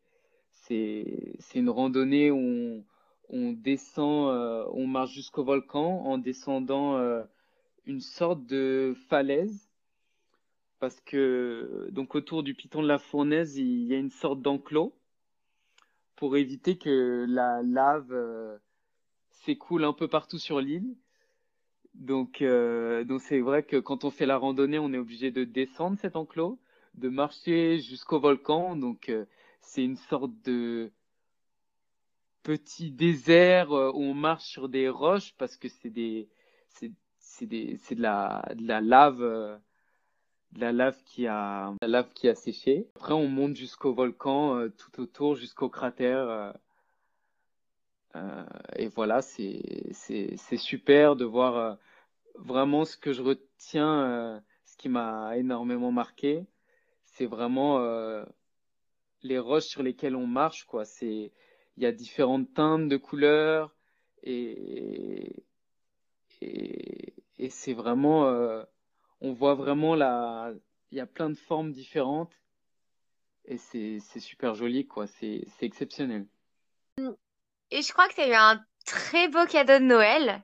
c'est, 0.52 1.36
c'est 1.40 1.60
une 1.60 1.70
randonnée 1.70 2.32
où 2.32 2.38
on, 2.38 2.86
on 3.30 3.52
descend, 3.52 4.30
euh, 4.34 4.66
on 4.72 4.88
marche 4.88 5.12
jusqu'au 5.14 5.44
volcan 5.44 6.06
en 6.06 6.18
descendant 6.18 6.98
euh, 6.98 7.24
une 7.86 8.02
sorte 8.02 8.46
de 8.46 8.96
falaise, 9.10 9.70
parce 10.80 11.02
que 11.02 11.90
donc 11.92 12.16
autour 12.16 12.42
du 12.44 12.54
Piton 12.54 12.82
de 12.82 12.88
la 12.88 13.00
Fournaise, 13.00 13.58
il 13.58 13.84
y 13.86 13.94
a 13.94 13.98
une 13.98 14.12
sorte 14.12 14.42
d'enclos 14.42 14.94
pour 16.16 16.38
éviter 16.38 16.78
que 16.78 17.26
la 17.28 17.62
lave 17.64 18.12
euh, 18.12 18.58
s'écoule 19.30 19.84
un 19.84 19.94
peu 19.94 20.08
partout 20.08 20.40
sur 20.40 20.62
l'île. 20.62 20.96
Donc, 21.94 22.42
euh, 22.42 23.04
donc 23.04 23.22
c'est 23.22 23.40
vrai 23.40 23.64
que 23.64 23.78
quand 23.78 24.04
on 24.04 24.12
fait 24.12 24.26
la 24.26 24.38
randonnée, 24.38 24.80
on 24.80 24.94
est 24.94 24.98
obligé 24.98 25.32
de 25.32 25.44
descendre 25.44 25.98
cet 26.00 26.16
enclos, 26.16 26.60
de 26.96 27.10
marcher 27.10 27.80
jusqu'au 27.80 28.20
volcan. 28.20 28.76
Donc, 28.76 29.10
euh, 29.10 29.26
c'est 29.62 29.84
une 29.84 29.98
sorte 29.98 30.32
de 30.44 30.92
petit 32.44 32.92
désert 32.92 33.72
où 33.72 34.04
on 34.04 34.14
marche 34.14 34.46
sur 34.46 34.70
des 34.70 34.88
roches 34.90 35.34
parce 35.38 35.58
que 35.58 35.68
c'est 35.68 35.90
de 35.90 36.28
la, 38.02 38.46
de 38.56 38.68
la 38.68 38.82
lave, 38.82 39.60
la 40.56 40.72
lave 40.72 41.02
qui 41.04 41.28
a 41.28 41.74
la 41.82 41.88
lave 41.88 42.14
qui 42.14 42.28
a 42.30 42.36
séché. 42.36 42.88
Après, 42.96 43.14
on 43.14 43.28
monte 43.28 43.56
jusqu'au 43.56 43.94
volcan, 43.94 44.58
euh, 44.58 44.70
tout 44.70 45.02
autour, 45.02 45.36
jusqu'au 45.36 45.70
cratère. 45.70 46.30
Euh, 46.30 46.52
euh, 48.16 48.46
et 48.78 48.88
voilà, 48.88 49.22
c'est 49.22 49.62
c'est 49.92 50.36
c'est 50.38 50.58
super 50.58 51.16
de 51.16 51.26
voir 51.26 51.78
vraiment 52.36 52.86
ce 52.86 52.98
que 52.98 53.12
je 53.14 53.22
retiens, 53.22 54.42
ce 54.66 54.78
qui 54.78 54.90
m'a 54.90 55.38
énormément 55.38 55.92
marqué, 55.92 56.46
c'est 57.06 57.26
vraiment 57.26 57.80
les 59.24 59.40
roches 59.40 59.66
sur 59.66 59.84
lesquelles 59.84 60.16
on 60.16 60.28
marche, 60.28 60.66
quoi. 60.66 60.86
C'est 60.86 61.32
il 61.78 61.84
y 61.84 61.86
a 61.86 61.92
différentes 61.92 62.54
teintes 62.54 62.88
de 62.88 62.98
couleurs 62.98 63.76
et 64.24 65.44
et, 66.42 67.14
et 67.38 67.50
c'est 67.50 67.74
vraiment 67.74 68.66
on 69.22 69.34
voit 69.34 69.56
vraiment 69.56 69.96
la, 69.96 70.54
il 70.92 70.98
y 70.98 71.02
a 71.02 71.06
plein 71.06 71.30
de 71.30 71.36
formes 71.36 71.72
différentes 71.72 72.34
et 73.48 73.58
c'est, 73.58 74.00
super 74.20 74.56
joli, 74.56 74.88
quoi. 74.88 75.08
C'est, 75.08 75.46
exceptionnel. 75.62 76.26
Et 77.72 77.82
je 77.82 77.92
crois 77.92 78.08
que 78.08 78.16
tu 78.16 78.22
as 78.22 78.30
eu 78.30 78.34
un 78.34 78.64
très 78.86 79.28
beau 79.28 79.46
cadeau 79.46 79.80
de 79.80 79.84
Noël. 79.84 80.44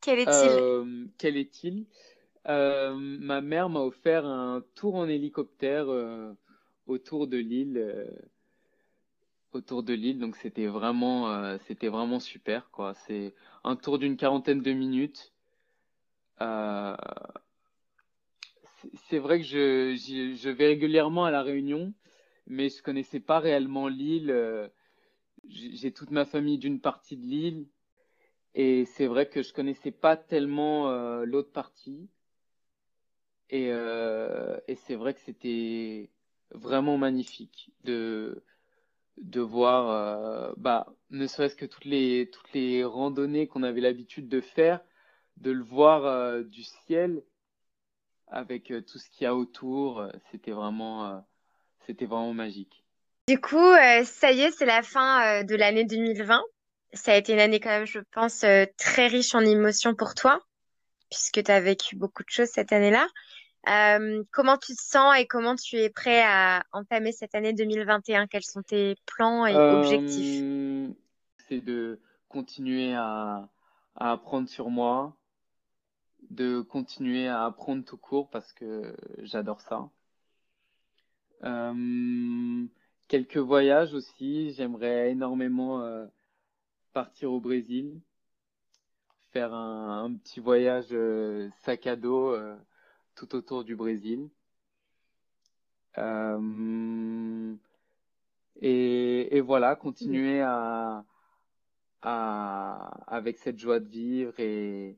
Quel 0.00 0.20
est-il? 0.20 0.50
Euh, 0.50 1.06
Quel 1.18 1.36
est-il? 1.36 1.86
Euh, 2.48 2.94
Ma 2.94 3.40
mère 3.40 3.68
m'a 3.68 3.80
offert 3.80 4.26
un 4.26 4.62
tour 4.74 4.96
en 4.96 5.08
hélicoptère 5.08 5.88
euh, 5.88 6.32
autour 6.86 7.26
de 7.26 7.38
l'île. 7.38 8.08
autour 9.52 9.82
de 9.82 9.94
l'île, 9.94 10.18
donc 10.18 10.36
c'était 10.36 10.66
vraiment, 10.66 11.58
c'était 11.66 11.88
vraiment 11.88 12.20
super, 12.20 12.70
quoi. 12.70 12.94
C'est 12.94 13.34
un 13.64 13.76
tour 13.76 13.98
d'une 13.98 14.16
quarantaine 14.16 14.60
de 14.60 14.72
minutes 14.72 15.31
c'est 19.08 19.18
vrai 19.18 19.38
que 19.40 19.44
je, 19.44 20.50
vais 20.50 20.66
régulièrement 20.66 21.24
à 21.24 21.30
La 21.30 21.42
Réunion, 21.42 21.92
mais 22.46 22.68
je 22.68 22.82
connaissais 22.82 23.20
pas 23.20 23.38
réellement 23.38 23.88
l'île. 23.88 24.30
Euh, 24.30 24.68
j'ai 25.48 25.92
toute 25.92 26.10
ma 26.10 26.24
famille 26.24 26.58
d'une 26.58 26.80
partie 26.80 27.16
de 27.16 27.26
l'île, 27.26 27.66
et 28.54 28.84
c'est 28.86 29.06
vrai 29.06 29.28
que 29.28 29.42
je 29.42 29.52
connaissais 29.52 29.90
pas 29.90 30.16
tellement 30.16 30.90
euh, 30.90 31.24
l'autre 31.24 31.52
partie. 31.52 32.08
Et, 33.50 33.70
euh, 33.70 34.58
c'est 34.86 34.94
vrai 34.94 35.14
que 35.14 35.20
c'était 35.20 36.10
vraiment 36.52 36.96
magnifique 36.98 37.70
de 37.84 38.42
voir, 39.40 40.54
bah, 40.56 40.86
ne 41.10 41.26
serait-ce 41.26 41.56
que 41.56 41.66
toutes 41.66 41.84
les 41.84 42.84
randonnées 42.84 43.46
qu'on 43.46 43.62
avait 43.62 43.80
l'habitude 43.80 44.28
de 44.28 44.40
faire, 44.40 44.80
de 45.38 45.50
le 45.50 45.62
voir 45.62 46.42
du 46.44 46.62
ciel 46.62 47.22
avec 48.32 48.70
euh, 48.70 48.80
tout 48.80 48.98
ce 48.98 49.08
qu'il 49.10 49.24
y 49.24 49.26
a 49.26 49.34
autour. 49.36 50.00
Euh, 50.00 50.10
c'était 50.32 50.50
vraiment, 50.50 51.06
euh, 51.06 51.18
c'était 51.86 52.06
vraiment 52.06 52.34
magique. 52.34 52.82
Du 53.28 53.40
coup, 53.40 53.72
ça 54.04 54.32
y 54.32 54.40
est, 54.40 54.50
c'est 54.50 54.66
la 54.66 54.82
fin 54.82 55.44
de 55.44 55.54
l'année 55.54 55.84
2020. 55.84 56.42
Ça 56.92 57.12
a 57.12 57.16
été 57.16 57.32
une 57.32 57.38
année 57.38 57.60
quand 57.60 57.70
même, 57.70 57.86
je 57.86 58.00
pense, 58.10 58.44
très 58.76 59.06
riche 59.06 59.36
en 59.36 59.40
émotions 59.40 59.94
pour 59.94 60.14
toi, 60.14 60.40
puisque 61.08 61.40
tu 61.44 61.50
as 61.50 61.60
vécu 61.60 61.94
beaucoup 61.94 62.24
de 62.24 62.28
choses 62.28 62.48
cette 62.48 62.72
année-là. 62.72 63.06
comment 64.32 64.58
tu 64.58 64.74
te 64.74 64.82
sens 64.82 65.16
et 65.16 65.26
comment 65.28 65.54
tu 65.54 65.76
es 65.76 65.88
prêt 65.88 66.20
à 66.20 66.64
entamer 66.72 67.12
cette 67.12 67.36
année 67.36 67.52
2021 67.52 68.26
Quels 68.26 68.42
sont 68.42 68.62
tes 68.62 68.96
plans 69.06 69.46
et 69.46 69.54
objectifs? 69.54 70.42
C'est 71.48 71.60
de 71.60 72.00
continuer 72.28 72.92
à, 72.92 73.48
à, 73.94 74.12
apprendre 74.12 74.48
sur 74.48 74.68
moi, 74.68 75.16
de 76.32 76.62
continuer 76.62 77.28
à 77.28 77.44
apprendre 77.44 77.84
tout 77.84 77.98
court 77.98 78.30
parce 78.30 78.52
que 78.54 78.96
j'adore 79.18 79.60
ça. 79.60 79.90
Euh, 81.44 82.66
quelques 83.08 83.36
voyages 83.36 83.92
aussi. 83.94 84.52
J'aimerais 84.52 85.10
énormément 85.10 85.82
euh, 85.82 86.06
partir 86.94 87.32
au 87.32 87.40
Brésil, 87.40 88.00
faire 89.32 89.52
un, 89.52 90.14
petit 90.14 90.40
voyage 90.40 90.88
euh, 90.92 91.50
sac 91.64 91.86
à 91.86 91.96
dos 91.96 92.34
tout 93.14 93.34
autour 93.34 93.64
du 93.64 93.76
Brésil. 93.76 94.30
Et, 98.60 99.40
voilà, 99.40 99.76
continuer 99.76 100.40
à, 100.40 101.04
à, 102.02 103.04
avec 103.06 103.38
cette 103.38 103.58
joie 103.58 103.80
de 103.80 103.88
vivre 103.88 104.38
et, 104.38 104.96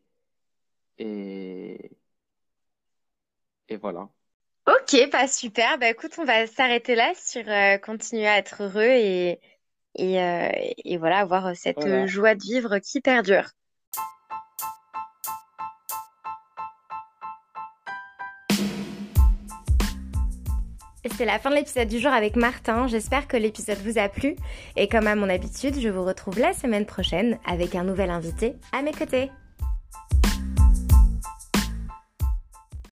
et, 0.98 1.90
et 3.68 3.76
voilà. 3.76 4.08
Ok, 4.66 5.10
pas 5.10 5.28
super. 5.28 5.78
Bah 5.78 5.90
écoute, 5.90 6.12
on 6.18 6.24
va 6.24 6.46
s'arrêter 6.46 6.94
là 6.94 7.12
sur 7.16 7.46
euh, 7.48 7.78
continuer 7.78 8.26
à 8.26 8.38
être 8.38 8.62
heureux 8.62 8.82
et, 8.82 9.40
et, 9.94 10.22
euh, 10.22 10.48
et 10.84 10.96
voilà, 10.96 11.18
avoir 11.18 11.54
cette 11.54 12.06
joie 12.06 12.34
de 12.34 12.42
vivre 12.42 12.78
qui 12.78 13.00
perdure. 13.00 13.50
C'est 21.16 21.26
la 21.26 21.38
fin 21.38 21.50
de 21.50 21.56
l'épisode 21.56 21.86
du 21.86 22.00
jour 22.00 22.12
avec 22.12 22.34
Martin. 22.34 22.86
J'espère 22.86 23.28
que 23.28 23.36
l'épisode 23.36 23.78
vous 23.78 23.98
a 23.98 24.08
plu. 24.08 24.36
Et 24.74 24.88
comme 24.88 25.06
à 25.06 25.14
mon 25.14 25.28
habitude, 25.28 25.78
je 25.78 25.88
vous 25.88 26.04
retrouve 26.04 26.38
la 26.38 26.54
semaine 26.54 26.86
prochaine 26.86 27.38
avec 27.44 27.74
un 27.74 27.84
nouvel 27.84 28.10
invité 28.10 28.56
à 28.72 28.82
mes 28.82 28.92
côtés. 28.92 29.30